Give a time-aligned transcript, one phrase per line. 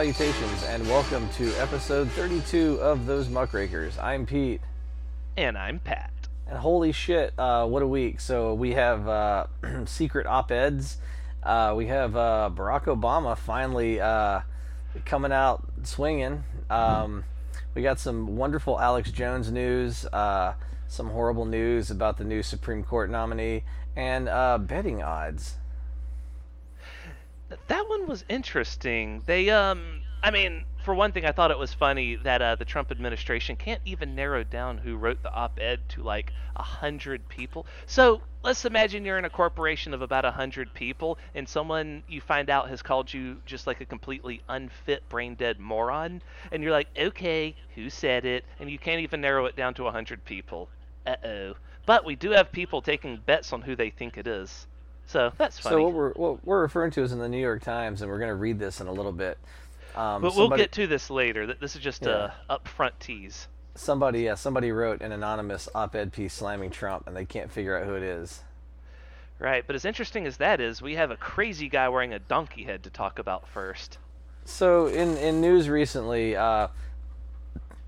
[0.00, 3.98] Salutations, and welcome to episode 32 of Those Muckrakers.
[3.98, 4.62] I'm Pete,
[5.36, 6.10] And I'm Pat.
[6.46, 8.18] and holy shit, uh, what a week!
[8.18, 9.44] So we have uh,
[9.84, 10.96] secret op-eds.
[11.42, 14.40] Uh, we have uh, Barack Obama finally uh,
[15.04, 16.44] coming out swinging.
[16.70, 17.24] Um,
[17.74, 20.54] we got some wonderful Alex Jones news, uh,
[20.88, 23.64] some horrible news about the new Supreme Court nominee,
[23.94, 25.56] and uh, betting odds.
[27.66, 29.22] That one was interesting.
[29.26, 32.64] They, um, I mean, for one thing, I thought it was funny that uh, the
[32.64, 37.66] Trump administration can't even narrow down who wrote the op-ed to like a hundred people.
[37.86, 42.20] So let's imagine you're in a corporation of about a hundred people, and someone you
[42.20, 46.88] find out has called you just like a completely unfit, brain-dead moron, and you're like,
[46.96, 48.44] okay, who said it?
[48.60, 50.68] And you can't even narrow it down to a hundred people.
[51.06, 51.54] Uh-oh.
[51.84, 54.66] But we do have people taking bets on who they think it is.
[55.10, 55.74] So that's funny.
[55.74, 58.18] So what we're what we're referring to is in the New York Times, and we're
[58.18, 59.38] going to read this in a little bit.
[59.96, 61.52] Um, But we'll somebody- get to this later.
[61.52, 63.48] This is just a upfront tease.
[63.74, 67.86] somebody yeah somebody wrote an anonymous op-ed piece slamming Trump, and they can't figure out
[67.86, 68.42] who it is.
[69.40, 72.64] Right, but as interesting as that is, we have a crazy guy wearing a donkey
[72.64, 73.98] head to talk about first.
[74.44, 76.68] So in in news recently, uh,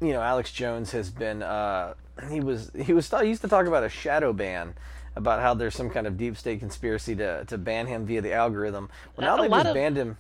[0.01, 1.95] you know, Alex Jones has been uh,
[2.31, 4.75] he was he was he used to talk about a shadow ban.
[5.15, 8.33] About how there's some kind of deep state conspiracy to, to ban him via the
[8.33, 8.89] algorithm.
[9.17, 10.17] Well, now A they've lot just of- banned him.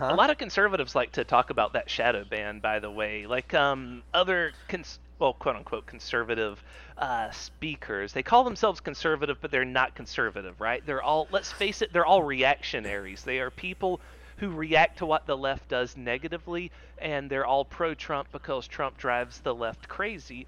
[0.00, 3.26] A lot of conservatives like to talk about that shadow ban, by the way.
[3.26, 6.62] Like um, other, cons- well, quote unquote, conservative
[6.96, 8.12] uh, speakers.
[8.12, 10.80] They call themselves conservative, but they're not conservative, right?
[10.86, 13.24] They're all, let's face it, they're all reactionaries.
[13.24, 14.00] They are people
[14.36, 18.96] who react to what the left does negatively, and they're all pro Trump because Trump
[18.96, 20.46] drives the left crazy.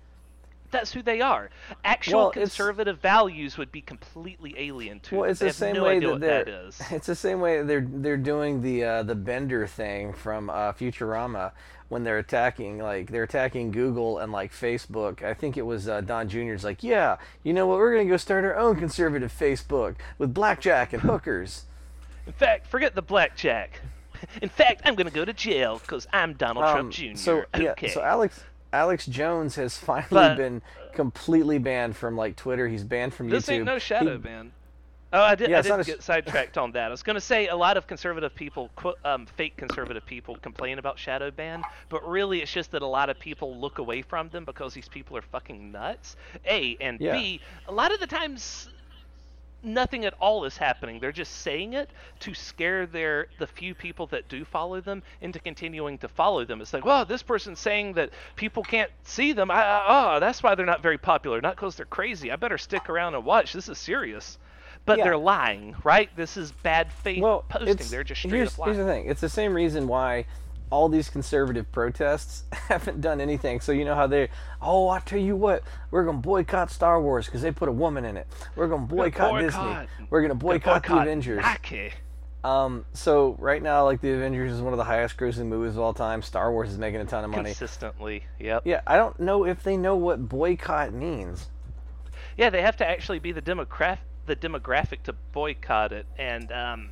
[0.73, 1.51] That's who they are.
[1.85, 5.85] Actual Well, conservative values would be completely alien to Well, it's They the same no
[5.85, 6.81] way that that is.
[6.91, 11.53] It's the same way they're they're doing the uh, the Bender thing from uh, Futurama
[11.89, 15.23] when they're attacking like they're attacking Google and like Facebook.
[15.23, 17.79] I think it was uh, Don Jr.'s like, yeah, you know what?
[17.79, 21.67] We're gonna go start our own conservative Facebook with blackjack and hookers.
[22.27, 23.81] In fact, forget the blackjack.
[24.41, 27.17] In fact, I'm going to go to jail because I'm Donald Um, Trump Jr.
[27.17, 27.89] So yeah, okay.
[27.89, 28.41] so Alex
[28.73, 30.63] Alex Jones has finally But- been
[30.95, 32.69] completely banned from like Twitter.
[32.69, 33.31] He's banned from YouTube.
[33.33, 34.53] this ain't no shadow He- ban.
[35.15, 35.51] Oh, I did.
[35.51, 36.87] Yeah, I did a get sidetracked on that.
[36.87, 38.71] I was going to say a lot of conservative people,
[39.05, 43.11] um, fake conservative people, complain about shadow ban, but really it's just that a lot
[43.11, 46.17] of people look away from them because these people are fucking nuts.
[46.47, 47.13] A and Yeah.
[47.13, 47.43] B.
[47.69, 48.71] A lot of the times,
[49.63, 50.99] nothing at all is happening.
[51.01, 51.91] They're just saying it
[52.21, 56.61] to scare their the few people that do follow them into continuing to follow them.
[56.61, 59.51] It's like, well, this person's saying that people can't see them.
[59.51, 59.85] I, I,
[60.17, 61.41] oh, that's why they're not very popular.
[61.41, 62.31] Not because they're crazy.
[62.31, 63.53] I better stick around and watch.
[63.53, 64.39] This is serious.
[64.85, 65.05] But Yeah.
[65.05, 66.15] they're lying, right?
[66.17, 67.87] This is bad faith well, posting.
[67.89, 69.07] They're just straight here's, up here's the thing.
[69.07, 70.27] It's the same reason why
[70.73, 73.61] all these conservative protests haven't done anything.
[73.61, 74.31] So you know how they,
[74.63, 78.07] oh, I tell you what, we're gonna boycott Star Wars because they put a woman
[78.07, 78.27] in it.
[78.57, 79.87] We're gonna boycott, boycott.
[79.87, 80.07] Disney.
[80.09, 81.43] We're gonna boycott, the Avengers.
[81.43, 81.93] Nike.
[82.43, 85.81] Um, so right now, like the Avengers is one of the highest grossing movies of
[85.81, 86.23] all time.
[86.23, 87.51] Star Wars is making a ton of money.
[87.51, 88.63] Consistently, yep.
[88.65, 91.51] Yeah, I don't know if they know what boycott means.
[92.39, 96.07] Yeah, they have to actually be the demographic the demographic to boycott it.
[96.19, 96.91] And um,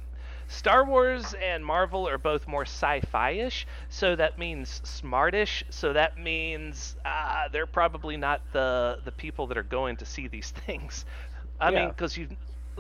[0.50, 5.62] Star Wars and Marvel are both more sci-fi-ish, so that means smartish.
[5.70, 10.26] So that means uh, they're probably not the the people that are going to see
[10.26, 11.04] these things.
[11.60, 12.28] I mean, because you,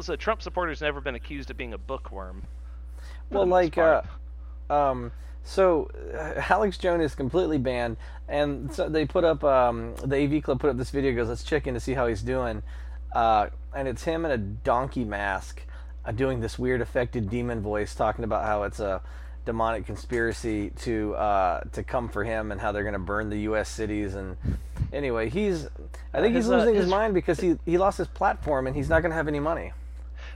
[0.00, 2.42] so Trump supporters never been accused of being a bookworm.
[3.30, 4.02] Well, like, uh,
[4.68, 5.12] um,
[5.44, 7.98] so uh, Alex Jones is completely banned,
[8.28, 11.14] and so they put up um, the AV Club put up this video.
[11.14, 12.64] Goes, let's check in to see how he's doing,
[13.14, 15.62] uh, and it's him in a donkey mask,
[16.16, 19.00] doing this weird affected demon voice, talking about how it's a
[19.46, 23.40] demonic conspiracy to uh, to come for him and how they're going to burn the
[23.40, 23.68] U.S.
[23.68, 24.14] cities.
[24.14, 24.36] And
[24.92, 25.66] anyway, he's
[26.12, 28.66] I think he's his, uh, losing his his- mind because he he lost his platform
[28.66, 29.72] and he's not going to have any money.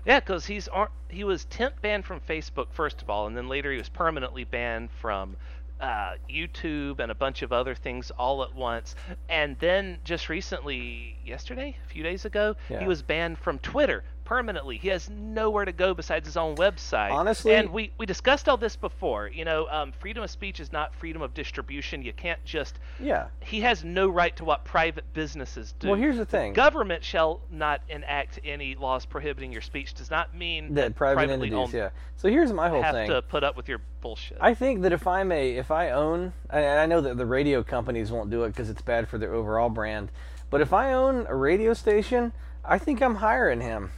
[0.06, 0.68] Yeah, because he's
[1.08, 4.44] he was temp banned from Facebook first of all, and then later he was permanently
[4.44, 5.36] banned from
[5.80, 8.94] uh, YouTube and a bunch of other things all at once.
[9.28, 12.80] And then just recently, yesterday, a few days ago, Yeah.
[12.80, 14.78] he was banned from Twitter permanently.
[14.78, 17.10] He has nowhere to go besides his own website.
[17.10, 19.28] Honestly- and we we discussed all this before.
[19.28, 22.02] You know, um, freedom of speech is not freedom of distribution.
[22.02, 23.26] You can't just Yeah.
[23.40, 25.88] he has no right to what private businesses do.
[25.88, 26.52] Well, here's the thing.
[26.52, 29.94] Government shall not enact any laws prohibiting your speech.
[29.94, 31.90] Does not mean that private entities, yeah.
[32.16, 33.10] So here's my whole have thing.
[33.10, 34.38] Have to put up with your bullshit.
[34.40, 37.62] I think that if I'm a, if I own, and I know that the radio
[37.62, 40.10] companies won't do it because it's bad for their overall brand,
[40.50, 42.32] but if I own a radio station,
[42.64, 43.90] I think I'm hiring him.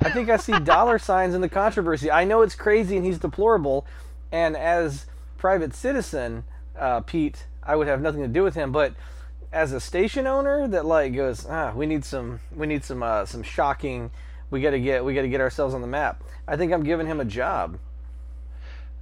[0.00, 2.10] I think I see dollar signs in the controversy.
[2.10, 3.86] I know it's crazy and he's deplorable,
[4.30, 5.06] And as
[5.36, 6.44] private citizen,
[6.78, 8.72] uh, Pete, I would have nothing to do with him.
[8.72, 8.94] But
[9.52, 13.24] as a station owner, that like goes, ah, we need some, we need some, uh,
[13.24, 14.10] some shocking.
[14.50, 16.22] We got to get, we got to get ourselves on the map.
[16.46, 17.78] I think I'm giving him a job.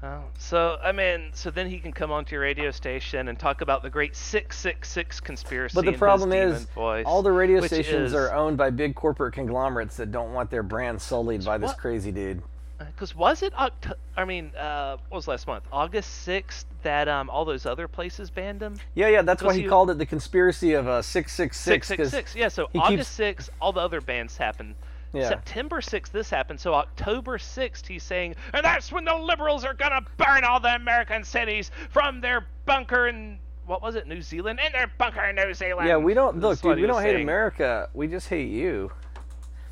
[0.06, 3.61] Oh, so I mean, so then he can come onto your radio station and talk
[3.61, 5.75] about the great six six six conspiracy.
[5.75, 9.35] But the problem is, voice, all the radio stations is- are owned by big corporate
[9.35, 12.43] conglomerates that don't want their brand sullied by this what- crazy dude.
[12.79, 15.64] Because was it Oct- I mean, uh, what was last month?
[15.73, 18.76] August sixth that um all those other places banned him.
[18.94, 21.99] Yeah, yeah, that's why he called it the conspiracy of uh, six six Six six.
[21.99, 22.37] six six.
[22.37, 22.49] Yeah.
[22.49, 24.75] So August keeps- sixth, all the other bans happened.
[25.12, 25.29] Yeah.
[25.29, 26.61] September 6th, this happened.
[26.61, 30.75] So October 6th, he's saying, and that's when the liberals are gonna burn all the
[30.75, 35.37] American cities from their bunker in what was it, New Zealand, in their bunker in
[35.37, 35.88] New Zealand.
[35.88, 36.79] Yeah, we don't look, dude.
[36.79, 37.23] We don't hate saying.
[37.23, 37.88] America.
[37.94, 38.93] We just hate you.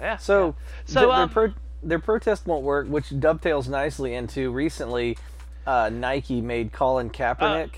[0.00, 0.16] Yeah.
[0.16, 0.52] So, yeah.
[0.52, 0.54] th-
[0.86, 5.16] so their, um, pro- their protest won't work, which dovetails nicely into recently.
[5.66, 7.70] Uh, Nike made Colin Kaepernick.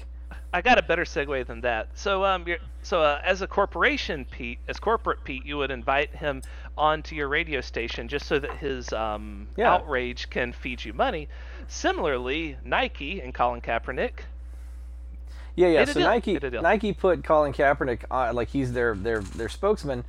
[0.56, 1.88] I got a better segue than that.
[1.92, 6.16] So, um, you're, so uh, as a corporation, Pete, as corporate Pete, you would invite
[6.16, 6.40] him
[6.78, 9.74] onto your radio station just so that his um, Yeah.
[9.74, 11.28] outrage can feed you money.
[11.68, 14.20] Similarly, Nike and Colin Kaepernick.
[15.56, 15.84] yeah, yeah.
[15.84, 16.00] So.
[16.00, 16.62] Nike, Made a deal.
[16.62, 20.04] Nike put Colin Kaepernick on, like he's their their their spokesman.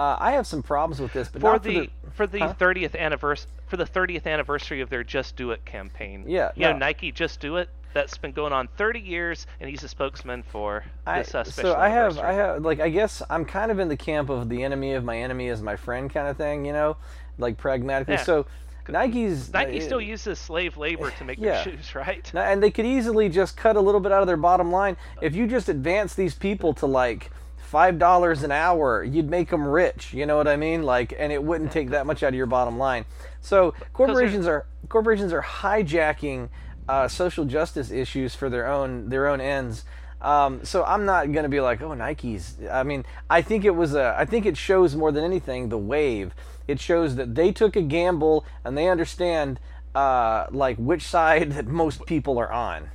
[0.00, 2.54] Uh, I have some problems with this, but for the for the Huh?
[2.58, 6.24] 30th anniversary for the 30th anniversary of their Just Do It campaign.
[6.26, 6.78] Yeah, You know.
[6.78, 7.68] Nike Just Do It.
[7.92, 11.72] That's been going on 30 years, and he's a spokesman for I, this uh, special
[11.72, 12.18] so I have.
[12.18, 15.04] I have, like, I guess I'm kind of in the camp of the enemy of
[15.04, 16.96] my enemy is my friend kind of thing, you know,
[17.36, 18.14] like pragmatically.
[18.14, 18.22] Yeah.
[18.22, 18.46] So
[18.88, 21.62] Nike's Nike uh, still uses slave labor to make Yeah.
[21.62, 22.32] their shoes, right?
[22.32, 24.96] And they could easily just cut a little bit out of their bottom line.
[25.20, 27.30] If you just advance these people to like
[27.70, 30.12] five dollars an hour, you'd make them rich.
[30.12, 30.82] You know what I mean?
[30.82, 33.04] Like, and it wouldn't take that much out of your bottom line.
[33.40, 36.48] So corporations are corporations are hijacking
[36.88, 39.84] uh, social justice issues for their own their own ends.
[40.20, 42.56] Um, so I'm not to be like, oh, Nike's.
[42.70, 44.16] I mean, I think it was a.
[44.18, 46.34] I think it shows more than anything the wave.
[46.66, 49.60] It shows that they took a gamble and they understand
[49.94, 52.90] uh, like which side that most people are on.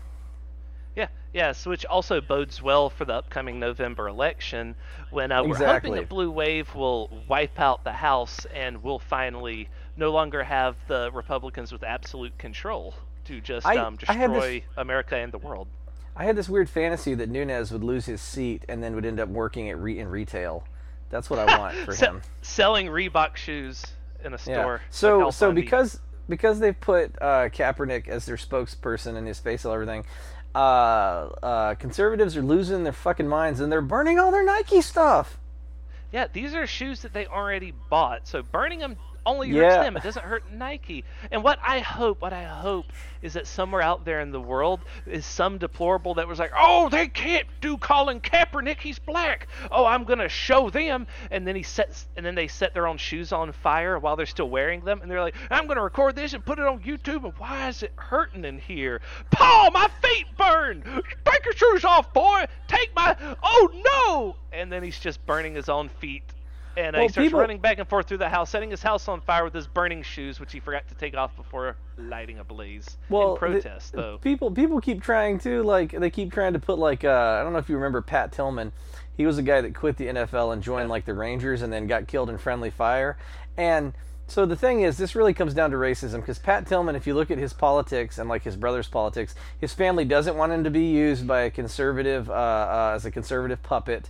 [1.35, 4.73] Yeah, yes, which also bodes well for the upcoming November election
[5.11, 9.67] when uh, we're hoping that Blue Wave will wipe out the House and we'll finally
[9.97, 12.93] no longer have the Republicans with absolute control
[13.25, 15.67] to just I- um, had this- destroy America and the world.
[16.15, 19.19] I had this weird fantasy that Nunes would lose his seat and then would end
[19.19, 20.63] up working at re- in retail.
[21.09, 22.21] That's what I want for Se- him.
[22.43, 23.83] selling Reebok shoes
[24.23, 24.61] in a Yeah.
[24.61, 24.81] store.
[24.89, 25.99] So like so because
[26.29, 30.05] because they've put uh, Kaepernick as their spokesperson and his face and everything,
[30.55, 35.37] uh, uh, conservatives are losing their fucking minds and they're burning all their Nike stuff.
[36.13, 38.27] Yeah, these are shoes that they already bought.
[38.27, 39.63] So burning them only Yeah.
[39.63, 39.97] hurts them.
[39.97, 41.03] It doesn't hurt Nike.
[41.31, 42.85] And what I hope, what I hope
[43.21, 46.89] is that somewhere out there in the world is some deplorable that was like, "Oh,
[46.89, 48.79] they can't do Colin Kaepernick.
[48.79, 49.47] He's black.
[49.71, 52.97] Oh, I'm gonna show them." And then he sets, and then they set their own
[52.97, 56.33] shoes on fire while they're still wearing them, and they're like, "I'm gonna record this
[56.33, 59.01] and put it on YouTube." And why is it hurting in here?
[59.31, 60.83] Paul, my feet burn.
[61.25, 62.45] Take your shoes off, boy.
[62.67, 63.15] Take my.
[63.41, 64.35] Oh no!
[64.51, 66.23] And then he's just burning his own feet
[66.77, 68.81] and uh, Well, he starts people- running back and forth through the house, setting his
[68.81, 72.39] house on fire with his burning shoes, which he forgot to take off before lighting
[72.39, 72.97] a blaze.
[73.09, 74.17] Well, in protest, the- though.
[74.17, 77.53] People people keep trying to like they keep trying to put like uh, I don't
[77.53, 78.71] know if you remember Pat Tillman.
[79.17, 81.87] He was a guy that quit the NFL and joined like the Rangers and then
[81.87, 83.17] got killed in friendly fire.
[83.55, 83.93] And
[84.27, 87.13] so the thing is, this really comes down to racism because Pat Tillman, if you
[87.13, 90.69] look at his politics and like his brother's politics, his family doesn't want him to
[90.71, 94.09] be used by a conservative uh, uh, as a conservative puppet.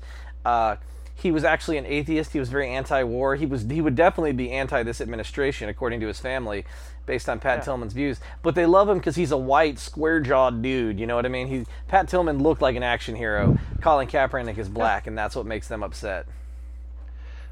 [1.17, 2.34] He was actually an atheist.
[2.34, 3.36] He was very anti-war.
[3.36, 6.65] He was he would definitely be anti this administration, according to his family,
[7.05, 8.19] based on Pat Tillman's views.
[8.43, 11.00] But they love him because he's a white, square-jawed dude.
[11.00, 11.48] You know what I mean?
[11.48, 13.57] He Pat Tillman looked like an action hero.
[13.81, 16.25] Colin Kaepernick is black, and that's what makes them upset.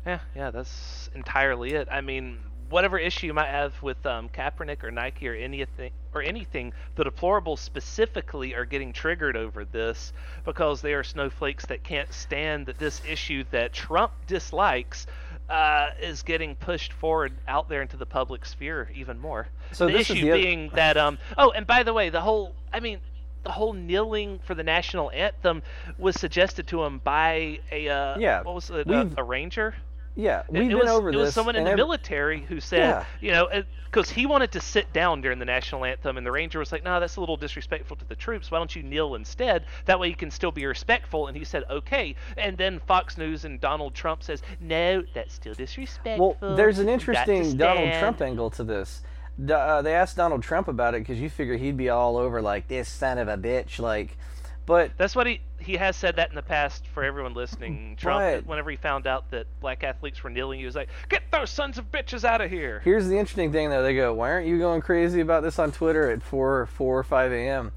[0.06, 1.88] Yeah, yeah, that's entirely it.
[1.90, 2.40] I mean,
[2.74, 7.04] whatever issue you might have with um, Kaepernick or Nike or anything or anything, the
[7.04, 10.12] deplorables specifically are getting triggered over this
[10.44, 15.06] because they are snowflakes that can't stand that this issue that Trump dislikes
[15.50, 19.48] uh, is getting pushed forward out there into the public sphere even more.
[19.72, 22.22] So the this is issue the being that um oh, and by the way, the
[22.22, 23.00] whole I mean
[23.44, 25.62] the whole kneeling for the national anthem
[26.00, 29.76] was suggested to him by a uh, Yeah, what was it a, a ranger
[30.16, 31.22] Yeah, it, we've it been was, over it this.
[31.22, 33.06] was someone in the military who said, Yeah.
[33.20, 33.48] you know,
[33.86, 36.84] because he wanted to sit down during the national anthem, and the ranger was like,
[36.84, 38.50] "No, that's a little disrespectful to the troops.
[38.52, 39.66] Why don't you kneel instead?
[39.86, 43.46] That way you can still be respectful." And he said, "Okay." And then Fox News
[43.46, 47.58] and Donald Trump says, "No, that's still disrespectful." Well, there's an You got to interesting
[47.58, 47.94] Donald.
[48.00, 49.02] Trump angle to this.
[49.50, 52.68] Uh, they asked Donald Trump about it because you figure he'd be all over like
[52.68, 54.18] this son of a bitch, like.
[54.66, 57.96] But That's what he he has said that in the past for everyone listening.
[57.98, 61.24] Trump, But- whenever he found out that black athletes were kneeling, he was like, "Get
[61.32, 63.82] those sons of bitches out of here." Here's the interesting thing, though.
[63.84, 67.04] They go, "Why aren't you going crazy about this on Twitter at four, four or
[67.04, 67.72] five a.m.?"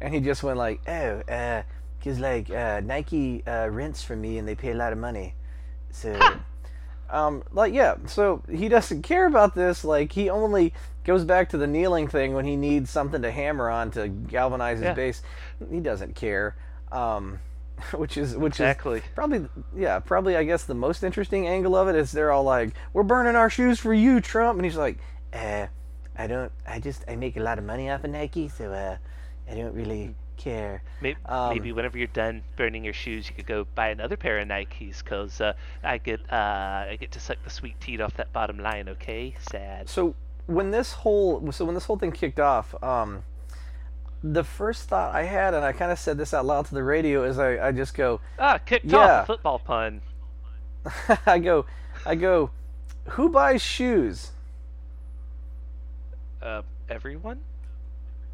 [0.00, 1.62] And he just went like, "Oh, uh,
[2.02, 5.34] cause like uh, Nike uh, rents from me and they pay a lot of money,
[5.90, 6.18] so."
[7.10, 9.84] Um, like yeah, so he doesn't care about this.
[9.84, 10.72] Like he only
[11.04, 14.78] goes back to the kneeling thing when he needs something to hammer on to galvanize
[14.78, 14.94] his Yeah.
[14.94, 15.22] base.
[15.70, 16.56] He doesn't care,
[16.92, 17.40] um,
[17.94, 18.98] which is which Exactly.
[18.98, 22.44] is probably yeah probably I guess the most interesting angle of it is they're all
[22.44, 24.98] like we're burning our shoes for you Trump and he's like
[25.32, 25.66] uh
[26.16, 28.96] I don't I just I make a lot of money off of Nike so uh
[29.50, 33.46] I don't really care Maybe, Um, maybe whenever you're done burning your shoes, you could
[33.46, 35.52] go buy another pair of Nikes, cause uh,
[35.84, 38.88] I get uh, I get to suck the sweet teat off that bottom line.
[38.88, 39.88] Okay, sad.
[39.88, 40.14] so
[40.46, 43.22] when this whole so when this whole thing kicked off um
[44.22, 46.82] the first thought I had and I kind of said this out loud to the
[46.82, 49.20] radio is I, I just go Ah, kicked Yeah.
[49.20, 50.00] off football pun.
[51.26, 51.66] I go
[52.04, 52.50] I go
[53.10, 54.32] who buys shoes
[56.42, 57.40] Uh, everyone.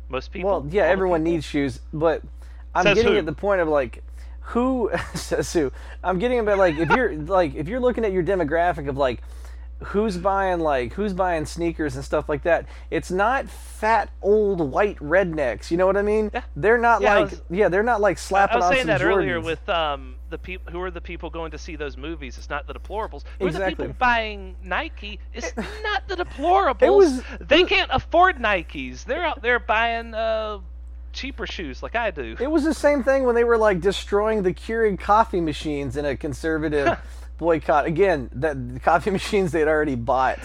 [0.08, 0.50] Most people.
[0.50, 1.32] Well, yeah, everyone people?
[1.32, 2.22] needs shoes, but
[2.74, 3.18] I'm Says getting who?
[3.18, 4.02] at the point of like
[4.40, 5.72] who says who.
[6.04, 9.20] I'm getting about like if you're like if you're looking at your demographic of like
[9.84, 12.66] who's buying like who's buying sneakers and stuff like that.
[12.90, 15.70] It's not fat old white rednecks.
[15.70, 16.30] You know what I mean?
[16.32, 16.42] Yeah.
[16.56, 19.02] They're not Yeah, like was- yeah, they're not like I slapping was on saying that
[19.02, 22.36] earlier with um, the people who are the people going to see those movies.
[22.38, 23.22] It's not the deplorables.
[23.38, 25.20] Who are the people buying Nike?
[25.32, 25.52] It's
[25.82, 26.82] not the deplorables.
[26.82, 29.04] It was- they can't afford Nikes.
[29.04, 30.58] They're out there buying uh,
[31.12, 32.36] cheaper shoes like I do.
[32.40, 36.04] It was the same thing when they were like destroying the Keurig coffee machines in
[36.04, 36.98] a conservative
[37.38, 37.86] boycott.
[37.86, 40.38] Again, that the coffee machines they'd already bought.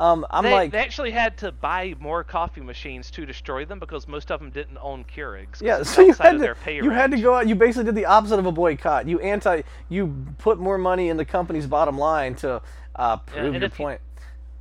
[0.00, 3.78] Um, I'm they, like, they actually had to buy more coffee machines to destroy them
[3.78, 5.60] because most of them didn't own Keurigs.
[5.60, 7.46] Yeah, so you had to you had to go out.
[7.46, 9.06] You basically did the opposite of a boycott.
[9.06, 12.62] You anti you put more money in the company's bottom line to
[12.96, 14.00] uh, prove and your if you- point.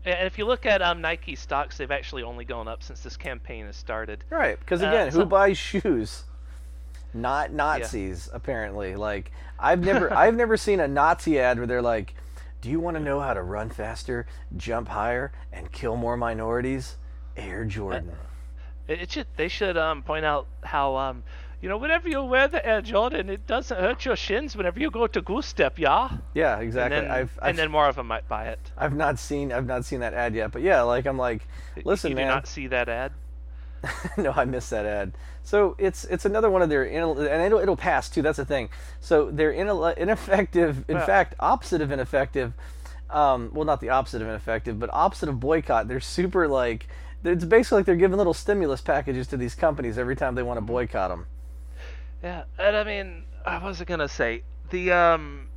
[0.05, 3.17] And if you look at um, Nike stocks, they've actually only gone up since this
[3.17, 4.23] campaign has started.
[4.29, 6.23] Right, because uh, again, who buys shoes?
[7.13, 8.95] Not Nazis, apparently.
[8.95, 12.13] Like I've never I've never seen a Nazi ad where they're like,
[12.61, 14.25] "Do you want to know how to run faster,
[14.57, 16.97] jump higher, and kill more minorities?"
[17.37, 18.11] Air Jordan.
[18.87, 21.23] It, it should they should um, point out how um,
[21.61, 24.89] you know whenever you wear the Air Jordan, it doesn't hurt your shins whenever you
[24.91, 26.09] go to goose step, yeah.
[26.33, 26.99] Yeah, And exactly.
[27.01, 28.59] then, I've I've, and then more of them might buy it.
[28.77, 31.47] I've not seen I've not seen that ad yet, but yeah, like I'm like,
[31.85, 32.27] listen, you man.
[32.27, 33.13] do not see that ad.
[34.17, 35.13] no, I missed that ad.
[35.43, 38.21] So it's it's another one of their and it'll it'll pass too.
[38.21, 38.69] That's the thing.
[38.99, 39.67] So they're in,
[39.97, 40.85] ineffective.
[40.87, 42.53] In fact, opposite of ineffective.
[43.09, 45.87] Um, well, not the opposite of ineffective, but opposite of boycott.
[45.87, 46.87] They're super like.
[47.23, 50.57] It's basically like they're giving little stimulus packages to these companies every time they want
[50.57, 51.25] to boycott them.
[52.23, 55.48] Yeah, and I mean, I wasn't gonna say the um,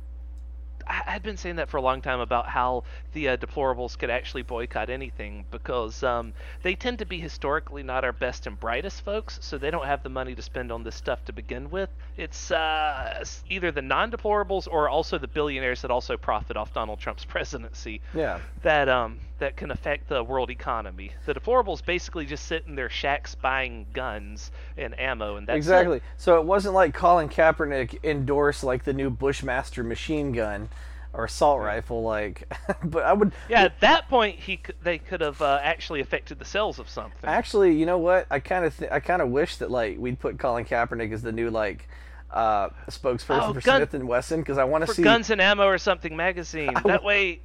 [0.87, 4.09] I had been saying that for a long time about how the uh, deplorables could
[4.09, 9.03] actually boycott anything because um, they tend to be historically not our best and brightest
[9.03, 11.89] folks, so they don't have the money to spend on this stuff to begin with.
[12.17, 17.25] It's uh, either the non-deplorables or also the billionaires that also profit off Donald Trump's
[17.33, 18.39] presidency Yeah.
[18.63, 21.11] that um that can affect the world economy.
[21.25, 25.57] The deplorables basically just sit in their shacks buying guns and ammo, and that's it.
[25.57, 26.01] exactly.
[26.15, 30.69] So it wasn't like Colin Kaepernick endorsed like the new Bushmaster machine gun
[31.11, 32.03] or assault rifle.
[32.03, 32.49] Like,
[32.85, 33.33] but I would.
[33.49, 37.29] Yeah, at that point, he they could have uh, actually affected the sales of something.
[37.29, 38.25] Actually, you know what?
[38.31, 41.21] I kind of th- I kind of wish that like we'd put Colin Kaepernick as
[41.21, 41.89] the new like
[42.31, 45.03] uh, spokesperson Oh, for gun- Smith and Wesson because I want to see.
[45.03, 46.73] Guns and Ammo or something magazine.
[46.85, 47.41] That way,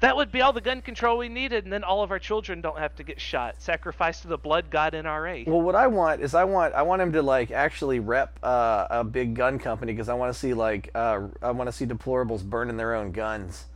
[0.00, 2.60] that would be all the gun control we needed, and then all of our children
[2.60, 3.56] don't have to get shot.
[3.58, 5.46] Sacrificed to the blood god NRA.
[5.46, 8.86] Well, what I want is I want I want him to like actually rep uh,
[8.90, 11.86] a big gun company because I want to see like uh, I want to see
[11.86, 13.66] deplorables burning their own guns.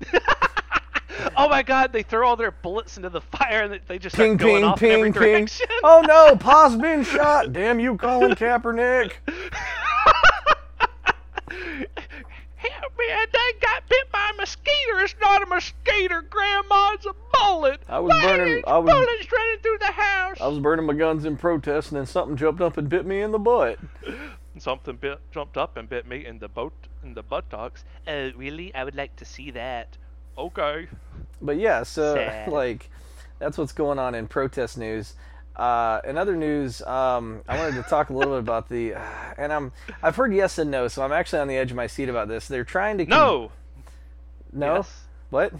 [1.36, 4.38] oh my god, they throw all their bullets into the fire, and they just Ping
[4.38, 5.32] ping off in every ping ping.
[5.34, 5.66] direction.
[5.82, 7.52] Oh no, Pa's been shot.
[7.52, 9.12] Damn you, Colin Kaepernick.
[12.60, 14.98] Help me, I done got bit by a mosquito.
[14.98, 16.90] It's not a mosquito, Grandma.
[16.92, 17.80] It's a bullet.
[17.88, 20.40] I was Why burning- I was- bullets running through the house.
[20.40, 23.22] I was burning my guns in protest and then something jumped up and bit me
[23.22, 23.78] in the butt.
[24.58, 26.72] Something bit, jumped up and bit me in the boat
[27.04, 27.84] in the buttocks.
[28.08, 28.74] Oh, really?
[28.74, 29.96] I would like to see that.
[30.36, 30.88] Okay.
[31.40, 32.48] But yeah, uh, so Sad.
[32.52, 32.90] like
[33.38, 35.14] that's what's going on in protest news.
[35.60, 38.94] Uh, in other news, um, I wanted to talk a little bit about the,
[39.38, 41.86] and I'm I've heard yes and no, so I'm actually on the edge of my
[41.86, 42.48] seat about this.
[42.48, 43.52] They're trying to con- No.
[44.52, 45.02] no Yes.
[45.28, 45.52] what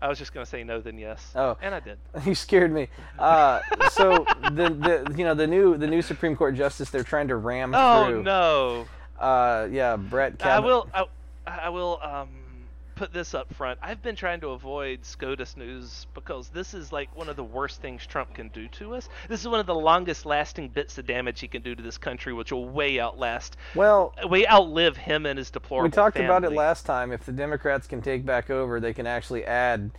[0.00, 1.30] I was just gonna say no, then yes.
[1.36, 1.58] Oh.
[1.60, 1.98] and I did.
[2.24, 2.88] You scared me.
[3.18, 3.60] Uh,
[3.90, 7.36] so the, the you know the new the new Supreme Court justice they're trying to
[7.36, 8.22] ram Oh through.
[8.22, 8.86] no.
[9.18, 10.38] Uh, yeah, Brett.
[10.38, 10.86] Kavanaugh.
[10.94, 11.08] I will.
[11.46, 12.28] I, I will um,
[13.00, 13.78] put this up front.
[13.82, 17.80] I've been trying to avoid SCOTUS news because this is like one of the worst
[17.80, 19.08] things Trump can do to us.
[19.26, 22.34] This is one of the longest-lasting bits of damage he can do to this country,
[22.34, 25.88] which will way outlast, Well, uh, way outlive him and his deplorable.
[25.88, 27.10] we talked about it last time.
[27.10, 29.90] If the Democrats can take back over, they can actually add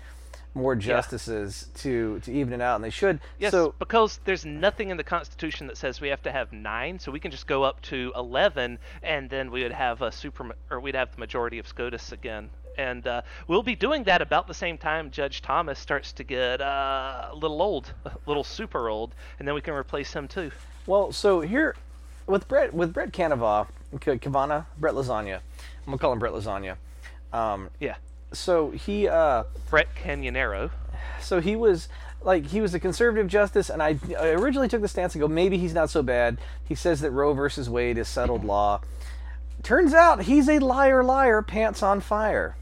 [0.54, 3.20] more justices to to even it out, and they should.
[3.40, 7.00] Yes, So because there's nothing in the Constitution that says we have to have nine,
[7.00, 10.52] so we can just go up to eleven, and then we would have a super,
[10.70, 12.52] or we'd have the majority of SCOTUS again.
[12.78, 16.62] And uh, we'll be doing that about the same time Judge Thomas starts to get
[16.62, 20.52] uh, a little old, a little super old, and then we can replace him too.
[20.88, 21.76] Well, so here
[22.28, 23.66] with Brett with Brett Kavanaugh,
[24.78, 25.36] Brett Lasagna.
[25.38, 26.78] I'm gonna call him Brett Lasagna.
[27.34, 27.96] Um, Yeah,
[28.32, 30.72] so he uh, Brett Canyonero.
[31.22, 31.88] so he was
[32.24, 35.28] like he was a conservative justice, and I, I originally took the stance and go
[35.28, 36.38] maybe he's not so bad.
[36.64, 38.82] He says that Roe versus Wade is settled law.
[39.64, 42.56] Turns out he's a liar, liar, pants on fire.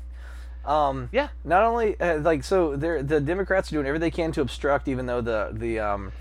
[0.69, 4.31] Um, Yeah, not only uh, like so they're the democrats are doing everything they can
[4.33, 6.11] to obstruct even though the the um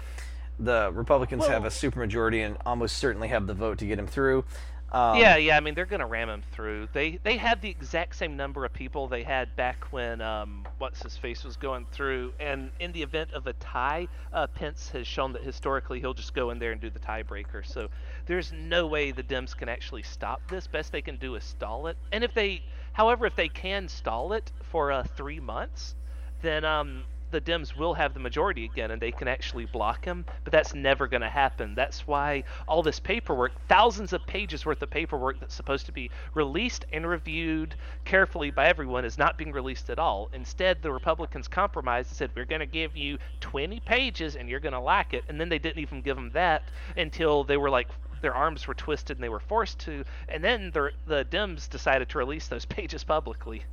[0.59, 4.07] the republicans have a Well- supermajority and almost certainly have the vote to get him
[4.07, 4.45] through
[4.91, 5.57] um, yeah, yeah.
[5.57, 6.89] I mean, they're gonna ram him through.
[6.95, 11.03] They they had the exact same number of people they had back when um, what's
[11.03, 12.33] his face was going through.
[12.41, 16.33] And in the event of a tie, uh, Pence has shown that historically he'll just
[16.33, 17.67] go in there and do the tiebreaker.
[17.67, 17.89] So
[18.25, 20.67] there's no way the Dems can actually stop this.
[20.67, 21.99] Best they can do is stall it.
[22.11, 22.63] And if they,
[22.99, 25.95] however, if they can stall it for uh, three months,
[26.43, 30.25] then um, the Dems will have the majority again and they can actually block him,
[30.43, 31.77] but that's never going to happen.
[31.77, 36.11] That's why all this paperwork, thousands of pages worth of paperwork that's supposed to be
[36.35, 40.29] released and reviewed carefully by everyone, is not being released at all.
[40.33, 44.59] Instead, the Republicans compromised and said, We're going to give you 20 pages and you're
[44.59, 45.23] going to like it.
[45.29, 46.65] And then they didn't even give them that
[46.97, 47.89] until they were like,
[48.21, 50.05] their arms were twisted and they were forced to.
[50.29, 53.65] And then the, the Dems decided to release those pages publicly.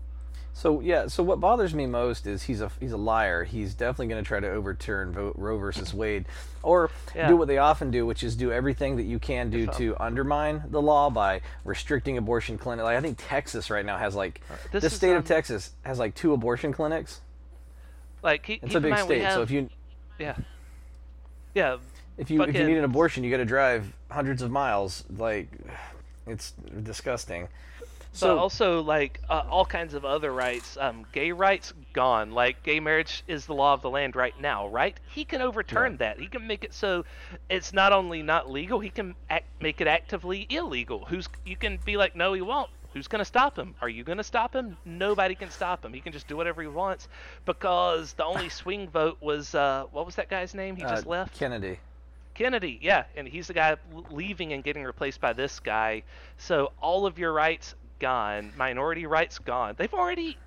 [0.54, 4.08] so yeah so what bothers me most is he's a he's a liar he's definitely
[4.08, 6.26] going to try to overturn roe versus wade
[6.64, 7.28] or Yeah.
[7.28, 10.64] do what they often do which is do everything that you can do to undermine
[10.70, 12.86] the law by restricting abortion clinics.
[12.86, 14.40] like i think texas right now has like
[14.72, 17.20] this the state of um, texas has like two abortion clinics
[18.24, 19.70] Like, keep, it's keep a big state so if you
[20.18, 20.38] Yeah.
[21.54, 21.78] Yeah.
[22.18, 25.04] If you if you need an abortion, you got to drive hundreds of miles.
[25.18, 25.48] Like,
[26.28, 26.52] it's
[26.84, 27.48] disgusting.
[28.16, 32.32] So So also like uh, all kinds of other rights, um, gay rights gone.
[32.32, 34.98] Like gay marriage is the law of the land right now, right?
[35.14, 36.18] He can overturn that.
[36.18, 37.04] He can make it so
[37.50, 41.04] it's not only not legal, he can act, make it actively illegal.
[41.04, 42.70] Who's you can be like, no, he won't.
[42.94, 43.76] Who's gonna stop him?
[43.82, 44.78] Are you gonna stop him?
[44.86, 45.92] Nobody can stop him.
[45.92, 47.10] He can just do whatever he wants
[47.44, 50.78] because the only swing vote was uh, what was that guy's name?
[50.78, 51.38] He uh, just left.
[51.38, 51.80] Kennedy.
[52.36, 53.78] Kennedy, yeah, and he's the guy
[54.12, 56.04] leaving and getting replaced by this guy.
[56.38, 59.74] So all of your rights gone, minority rights gone.
[59.78, 60.38] They've already,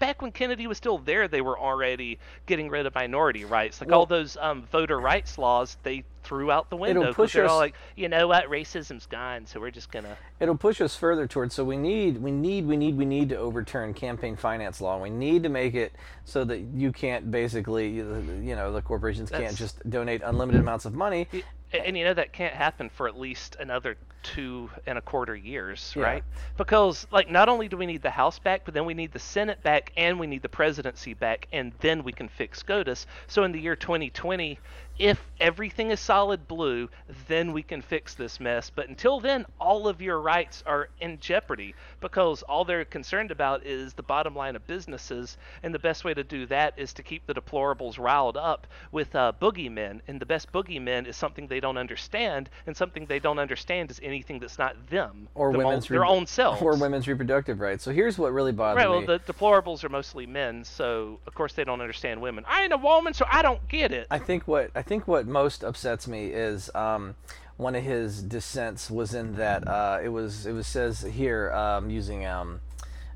[0.00, 3.80] back when Kennedy was still there, they were already getting rid of minority rights.
[3.80, 7.04] Like Well- all those um, voter rights laws, they threw out the window.
[7.06, 10.16] 'cause push they're all like, you know what, racism's gone, so we're just gonna.
[10.40, 11.54] It'll push us further towards.
[11.54, 14.98] So we need, we need, we need, we need to overturn campaign finance law.
[15.00, 15.92] We need to make it
[16.24, 20.94] so that you can't basically, you know, the corporations can't just donate unlimited amounts of
[20.94, 21.28] money.
[21.72, 25.94] And you know that can't happen for at least another two and a quarter years,
[25.96, 26.02] Yeah.
[26.02, 26.24] right?
[26.56, 29.18] Because like not only do we need the House back, but then we need the
[29.18, 33.06] Senate back and we need the presidency back, and then we can fix SCOTUS.
[33.28, 34.58] So in the year 2020,
[35.00, 36.86] if everything is solid blue,
[37.26, 38.70] then we can fix this mess.
[38.72, 43.64] But until then, all of your rights are in jeopardy because all they're concerned about
[43.64, 47.02] is the bottom line of businesses, and the best way to do that is to
[47.02, 50.00] keep the deplorables riled up with uh, boogeymen.
[50.06, 54.00] And the best boogeymen is something they don't understand, and something they don't understand is
[54.02, 56.60] anything that's not them Or their, women's own, their re- own selves.
[56.60, 57.84] or women's reproductive rights.
[57.84, 59.06] So here's what really bothers Right, well, me.
[59.06, 62.44] the deplorables are mostly men, so of course they don't understand women.
[62.46, 64.06] I ain't a woman, so I don't get it.
[64.10, 67.14] I think what I think what most upsets me is um,
[67.56, 71.90] one of his dissents was in that uh, it was it was says here um,
[71.90, 72.60] using um,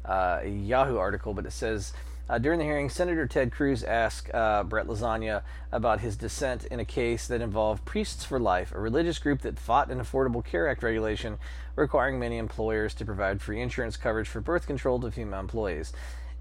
[0.05, 1.93] uh, a Yahoo article, but it says.
[2.27, 6.81] Uh, during the hearing, Senator Ted Cruz asked uh, Brett Lasagna about his dissent in
[6.81, 10.67] a case that involved Priests for Life, a religious group that fought an Affordable Care
[10.67, 11.37] Act regulation
[11.77, 15.93] requiring many employers to provide free insurance coverage for birth control to female employees.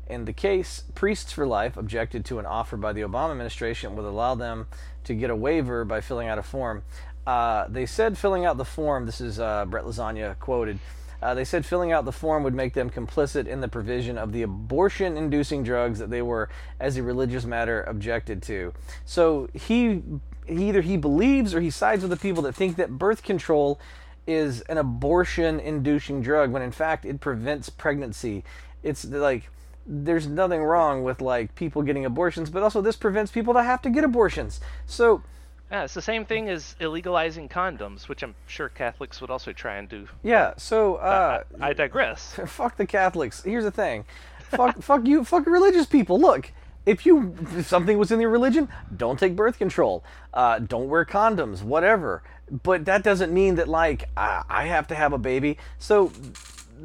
[0.08, 4.06] In the case, Priests for Life objected to an offer by the Obama administration would
[4.06, 4.68] allow them
[5.06, 6.84] to get a waiver by filling out a form.
[7.26, 10.80] Uh, they said filling out the form, this is uh, Brett Lasagna quoted,
[11.24, 14.34] Uh, they said filling out the form would make them complicit in the provision of
[14.34, 16.50] the abortion inducing drugs that they were,
[16.82, 18.74] as a religious matter, objected to.
[19.06, 20.04] So he,
[20.46, 23.80] he either he believes or he sides with the people that think that birth control
[24.28, 28.44] is an abortion inducing drug when in fact it prevents pregnancy.
[28.84, 29.50] It's like
[29.86, 33.82] there's nothing wrong with like people getting abortions, but also this prevents people to have
[33.84, 34.60] to get abortions.
[34.86, 35.24] So
[35.72, 39.76] Yeah, it's the same thing as illegalizing condoms, which I'm sure Catholics would also try
[39.78, 40.08] and do.
[40.24, 42.40] yeah, so uh, I, I digress.
[42.46, 43.44] fuck the Catholics.
[43.44, 44.06] Here's the thing,
[44.40, 46.20] fuck, fuck you, fuck religious people.
[46.20, 46.52] Look,
[46.86, 51.06] if you if something was in your religion, don't take birth control, uh, don't wear
[51.06, 52.24] condoms, whatever.
[52.52, 55.58] But that doesn't mean that like I, I have to have a baby.
[55.80, 56.12] So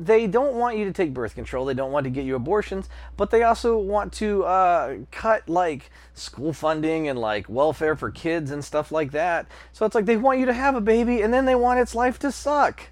[0.05, 1.65] they don't want you to take birth control.
[1.65, 5.91] They don't want to get you abortions, but they also want to uh, cut like
[6.15, 9.47] school funding and like welfare for kids and stuff like that.
[9.73, 11.95] So it's like they want you to have a baby and then they want its
[11.95, 12.83] life to suck.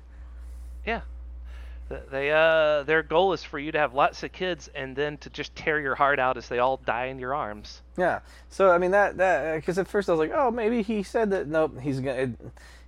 [0.84, 1.02] Yeah.
[1.88, 5.30] They uh their goal is for you to have lots of kids and then to
[5.30, 7.82] just tear your heart out as they all die in your arms.
[7.96, 8.20] Yeah.
[8.48, 11.30] So I mean that that because at first I was like, oh, maybe he said
[11.30, 11.46] that.
[11.46, 12.32] Nope, he's gonna.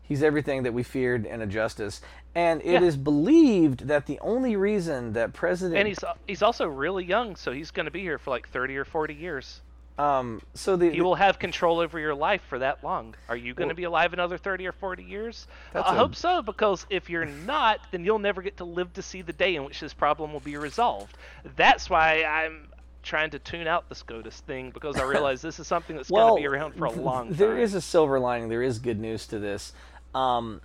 [0.08, 2.00] He's everything that we feared in a justice,
[2.34, 3.02] and it is Yeah.
[3.02, 7.70] believed that the only reason that President And he's he's also really young, so he's
[7.70, 9.60] going to be here for like 30 or 40 years.
[9.98, 13.16] um so the He will have control over your life for that long.
[13.28, 15.46] Are you going to Well- be alive another 30 or 40 years?
[15.74, 19.02] I a- hope so, because if you're not, then you'll never get to live to
[19.02, 21.18] see the day in which this problem will be resolved.
[21.56, 22.68] That's why I'm
[23.02, 26.28] trying to tune out the SCOTUS thing, because I realize this is something that's well
[26.30, 27.36] going to be around for a long time.
[27.36, 28.48] There is a silver lining.
[28.48, 29.72] There is good news to this.
[30.18, 30.60] Um,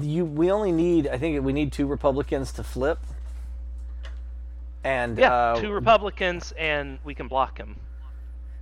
[0.00, 2.98] you we only need I think we need two Republicans to flip.
[4.84, 7.76] And yeah, uh, two Republicans, and we can block him.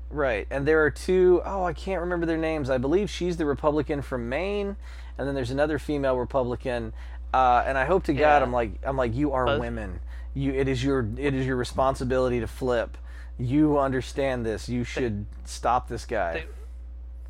[0.09, 2.71] Right, and there are two oh I can't remember their names.
[2.71, 4.77] I believe she's the Republican from Maine,
[5.19, 6.93] and then there's another female Republican.
[7.35, 8.43] Uh, and I hope to God Yeah.
[8.43, 10.01] I'm like I'm like you are Both- women.
[10.35, 12.97] You it is your it is your responsibility to flip.
[13.39, 14.69] You understand this.
[14.69, 16.47] You should stop this guy.